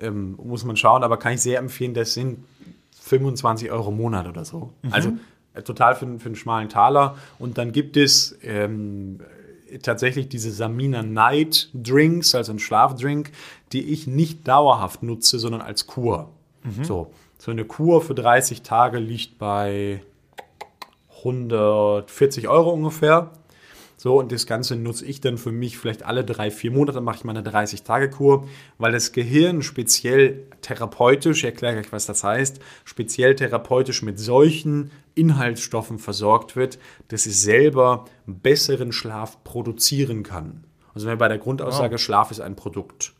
[0.00, 2.44] Ähm, muss man schauen, aber kann ich sehr empfehlen, das sind
[3.02, 4.72] 25 Euro im Monat oder so.
[4.82, 4.92] Mhm.
[4.92, 5.12] Also
[5.54, 7.16] äh, total für, für einen schmalen Taler.
[7.38, 9.20] Und dann gibt es ähm,
[9.82, 13.30] tatsächlich diese Samina Night Drinks, also ein Schlafdrink,
[13.72, 16.30] die ich nicht dauerhaft nutze, sondern als Kur.
[16.64, 16.84] Mhm.
[16.84, 20.02] So, so eine Kur für 30 Tage liegt bei
[21.18, 23.30] 140 Euro ungefähr.
[23.96, 27.16] So, und das Ganze nutze ich dann für mich vielleicht alle drei, vier Monate, mache
[27.16, 28.48] ich meine 30-Tage-Kur,
[28.78, 34.90] weil das Gehirn speziell therapeutisch, ich erkläre gleich, was das heißt, speziell therapeutisch mit solchen
[35.14, 36.78] Inhaltsstoffen versorgt wird,
[37.08, 40.64] dass es selber besseren Schlaf produzieren kann.
[40.94, 42.00] Also wir bei der Grundaussage, wow.
[42.00, 43.12] Schlaf ist ein Produkt.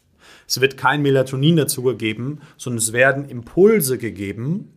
[0.46, 4.72] Es wird kein Melatonin dazu gegeben, sondern es werden Impulse gegeben,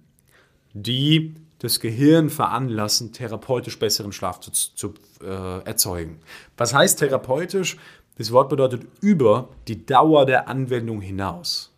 [0.74, 6.20] die das Gehirn veranlassen, therapeutisch besseren Schlaf zu, zu äh, erzeugen.
[6.58, 7.78] Was heißt therapeutisch?
[8.18, 11.73] Das Wort bedeutet über die Dauer der Anwendung hinaus.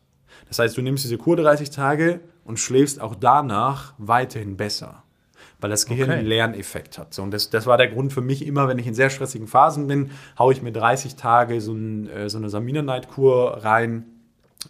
[0.55, 5.03] Das heißt, du nimmst diese Kur 30 Tage und schläfst auch danach weiterhin besser,
[5.59, 6.19] weil das Gehirn okay.
[6.19, 7.13] einen Lerneffekt hat.
[7.13, 9.49] So, und das, das war der Grund für mich immer, wenn ich in sehr stressigen
[9.49, 14.05] Phasen bin, haue ich mir 30 Tage so, ein, äh, so eine Samina-Night-Kur rein.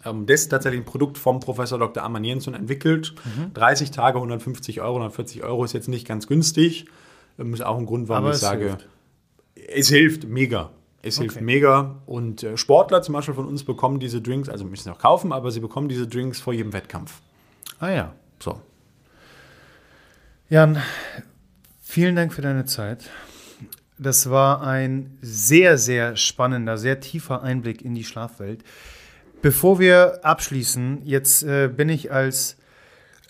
[0.04, 2.02] Ähm, das ist tatsächlich ein Produkt vom Professor Dr.
[2.02, 3.14] Arman Jensson entwickelt.
[3.24, 3.54] Mhm.
[3.54, 6.86] 30 Tage, 150 Euro, 140 Euro ist jetzt nicht ganz günstig.
[7.36, 8.88] Das ist auch ein Grund, warum Aber ich sage, hilft.
[9.54, 10.70] es hilft mega.
[11.06, 11.28] Es okay.
[11.28, 11.96] hilft mega.
[12.06, 15.32] Und äh, Sportler zum Beispiel von uns bekommen diese Drinks, also müssen sie noch kaufen,
[15.32, 17.20] aber sie bekommen diese Drinks vor jedem Wettkampf.
[17.78, 18.14] Ah ja.
[18.38, 18.60] So.
[20.48, 20.82] Jan,
[21.82, 23.10] vielen Dank für deine Zeit.
[23.98, 28.62] Das war ein sehr, sehr spannender, sehr tiefer Einblick in die Schlafwelt.
[29.42, 32.56] Bevor wir abschließen, jetzt äh, bin ich als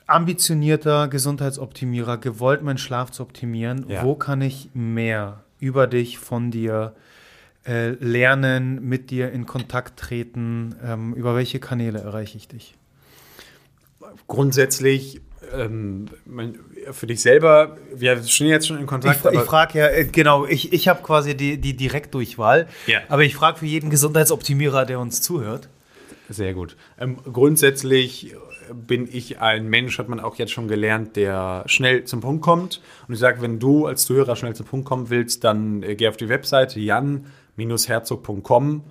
[0.06, 3.86] ambitionierter Gesundheitsoptimierer gewollt, meinen Schlaf zu optimieren.
[3.88, 4.02] Ja.
[4.04, 6.94] Wo kann ich mehr über dich, von dir
[7.66, 10.74] äh, lernen, mit dir in Kontakt treten?
[10.84, 12.74] Ähm, über welche Kanäle erreiche ich dich?
[14.26, 15.20] grundsätzlich
[15.52, 16.06] ähm,
[16.90, 19.24] für dich selber, wir stehen jetzt schon in Kontakt.
[19.24, 23.00] Ich, ich frage ja, äh, genau, ich, ich habe quasi die, die Direktdurchwahl, ja.
[23.08, 25.68] aber ich frage für jeden Gesundheitsoptimierer, der uns zuhört.
[26.28, 26.76] Sehr gut.
[26.98, 28.34] Ähm, grundsätzlich
[28.72, 32.80] bin ich ein Mensch, hat man auch jetzt schon gelernt, der schnell zum Punkt kommt.
[33.06, 36.08] Und ich sage, wenn du als Zuhörer schnell zum Punkt kommen willst, dann äh, geh
[36.08, 36.80] auf die Webseite
[37.56, 38.84] jan-herzog.com,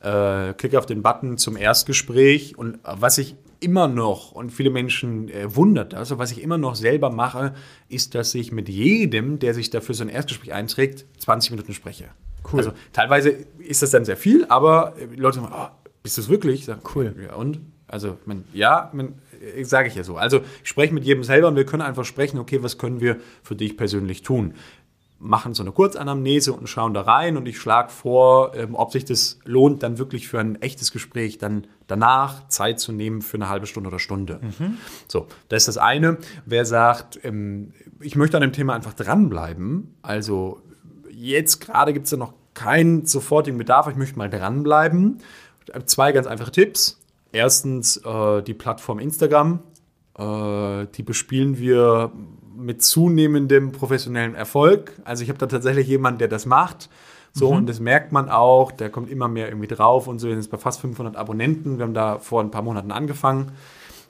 [0.00, 2.58] äh, klick auf den Button zum Erstgespräch.
[2.58, 6.74] Und was ich immer noch, und viele Menschen äh, wundert das, was ich immer noch
[6.74, 7.54] selber mache,
[7.88, 12.04] ist, dass ich mit jedem, der sich dafür so ein Erstgespräch einträgt, 20 Minuten spreche.
[12.50, 12.60] Cool.
[12.60, 15.68] Also teilweise ist das dann sehr viel, aber äh, Leute sagen, oh,
[16.02, 16.60] bist du es wirklich?
[16.60, 17.14] Ich sage, cool.
[17.22, 17.60] Ja, und?
[17.86, 18.92] Also, man, ja,
[19.56, 20.16] äh, sage ich ja so.
[20.16, 23.16] Also, ich spreche mit jedem selber und wir können einfach sprechen, okay, was können wir
[23.42, 24.54] für dich persönlich tun?
[25.20, 29.04] Machen so eine Kurzanamnese und schauen da rein und ich schlage vor, ähm, ob sich
[29.04, 33.48] das lohnt, dann wirklich für ein echtes Gespräch dann danach Zeit zu nehmen für eine
[33.48, 34.40] halbe Stunde oder Stunde.
[34.40, 34.78] Mhm.
[35.08, 36.18] So, das ist das eine.
[36.46, 40.62] Wer sagt, ähm, ich möchte an dem Thema einfach dranbleiben, also
[41.10, 45.18] jetzt gerade gibt es ja noch keinen sofortigen Bedarf, ich möchte mal dranbleiben.
[45.84, 47.00] Zwei ganz einfache Tipps.
[47.30, 49.60] Erstens äh, die Plattform Instagram.
[50.18, 52.10] Äh, die bespielen wir
[52.58, 54.92] mit zunehmendem professionellem Erfolg.
[55.04, 56.88] Also ich habe da tatsächlich jemanden, der das macht.
[57.32, 57.58] So, mhm.
[57.58, 60.26] und das merkt man auch, der kommt immer mehr irgendwie drauf und so.
[60.26, 61.78] Wir sind jetzt bei fast 500 Abonnenten.
[61.78, 63.52] Wir haben da vor ein paar Monaten angefangen.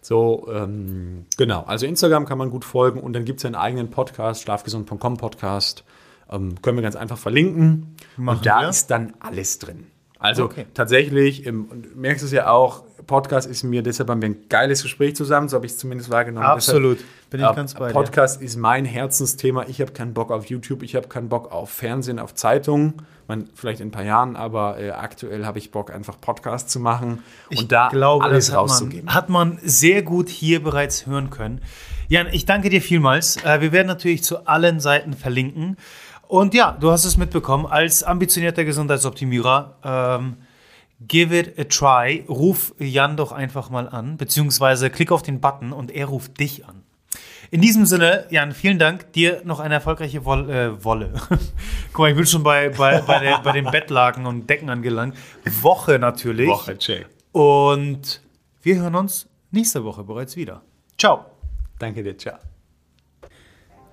[0.00, 1.64] So, ähm, genau.
[1.64, 5.16] Also Instagram kann man gut folgen und dann gibt es ja einen eigenen Podcast, schlafgesund.com
[5.16, 5.84] Podcast.
[6.30, 7.96] Ähm, können wir ganz einfach verlinken.
[8.16, 8.68] Machen und da wir.
[8.68, 9.86] ist dann alles drin.
[10.18, 10.66] Also okay.
[10.74, 14.82] tatsächlich, im, und merkst es ja auch, Podcast ist mir, deshalb haben wir ein geiles
[14.82, 16.46] Gespräch zusammen, so habe ich es zumindest wahrgenommen.
[16.46, 17.94] Absolut, deshalb, bin ich äh, ganz bei dir.
[17.94, 19.64] Podcast ist mein Herzensthema.
[19.68, 22.94] Ich habe keinen Bock auf YouTube, ich habe keinen Bock auf Fernsehen, auf Zeitungen.
[23.28, 26.80] Man, vielleicht in ein paar Jahren, aber äh, aktuell habe ich Bock, einfach Podcast zu
[26.80, 29.06] machen ich und da glaube, alles hat rauszugeben.
[29.06, 31.60] Man, hat man sehr gut hier bereits hören können.
[32.08, 33.36] Jan, ich danke dir vielmals.
[33.44, 35.76] Äh, wir werden natürlich zu allen Seiten verlinken.
[36.28, 40.36] Und ja, du hast es mitbekommen, als ambitionierter Gesundheitsoptimierer, ähm,
[41.00, 45.72] give it a try, ruf Jan doch einfach mal an, beziehungsweise klick auf den Button
[45.72, 46.82] und er ruft dich an.
[47.50, 49.10] In diesem Sinne, Jan, vielen Dank.
[49.14, 50.66] Dir noch eine erfolgreiche Wolle.
[50.66, 51.14] Äh, Wolle.
[51.92, 55.16] Guck mal, ich bin schon bei, bei, bei, der, bei den Bettlaken und Decken angelangt.
[55.62, 56.48] Woche natürlich.
[56.48, 57.08] Woche, check.
[57.32, 58.20] Und
[58.60, 60.60] wir hören uns nächste Woche bereits wieder.
[60.98, 61.24] Ciao.
[61.78, 62.38] Danke dir, ciao.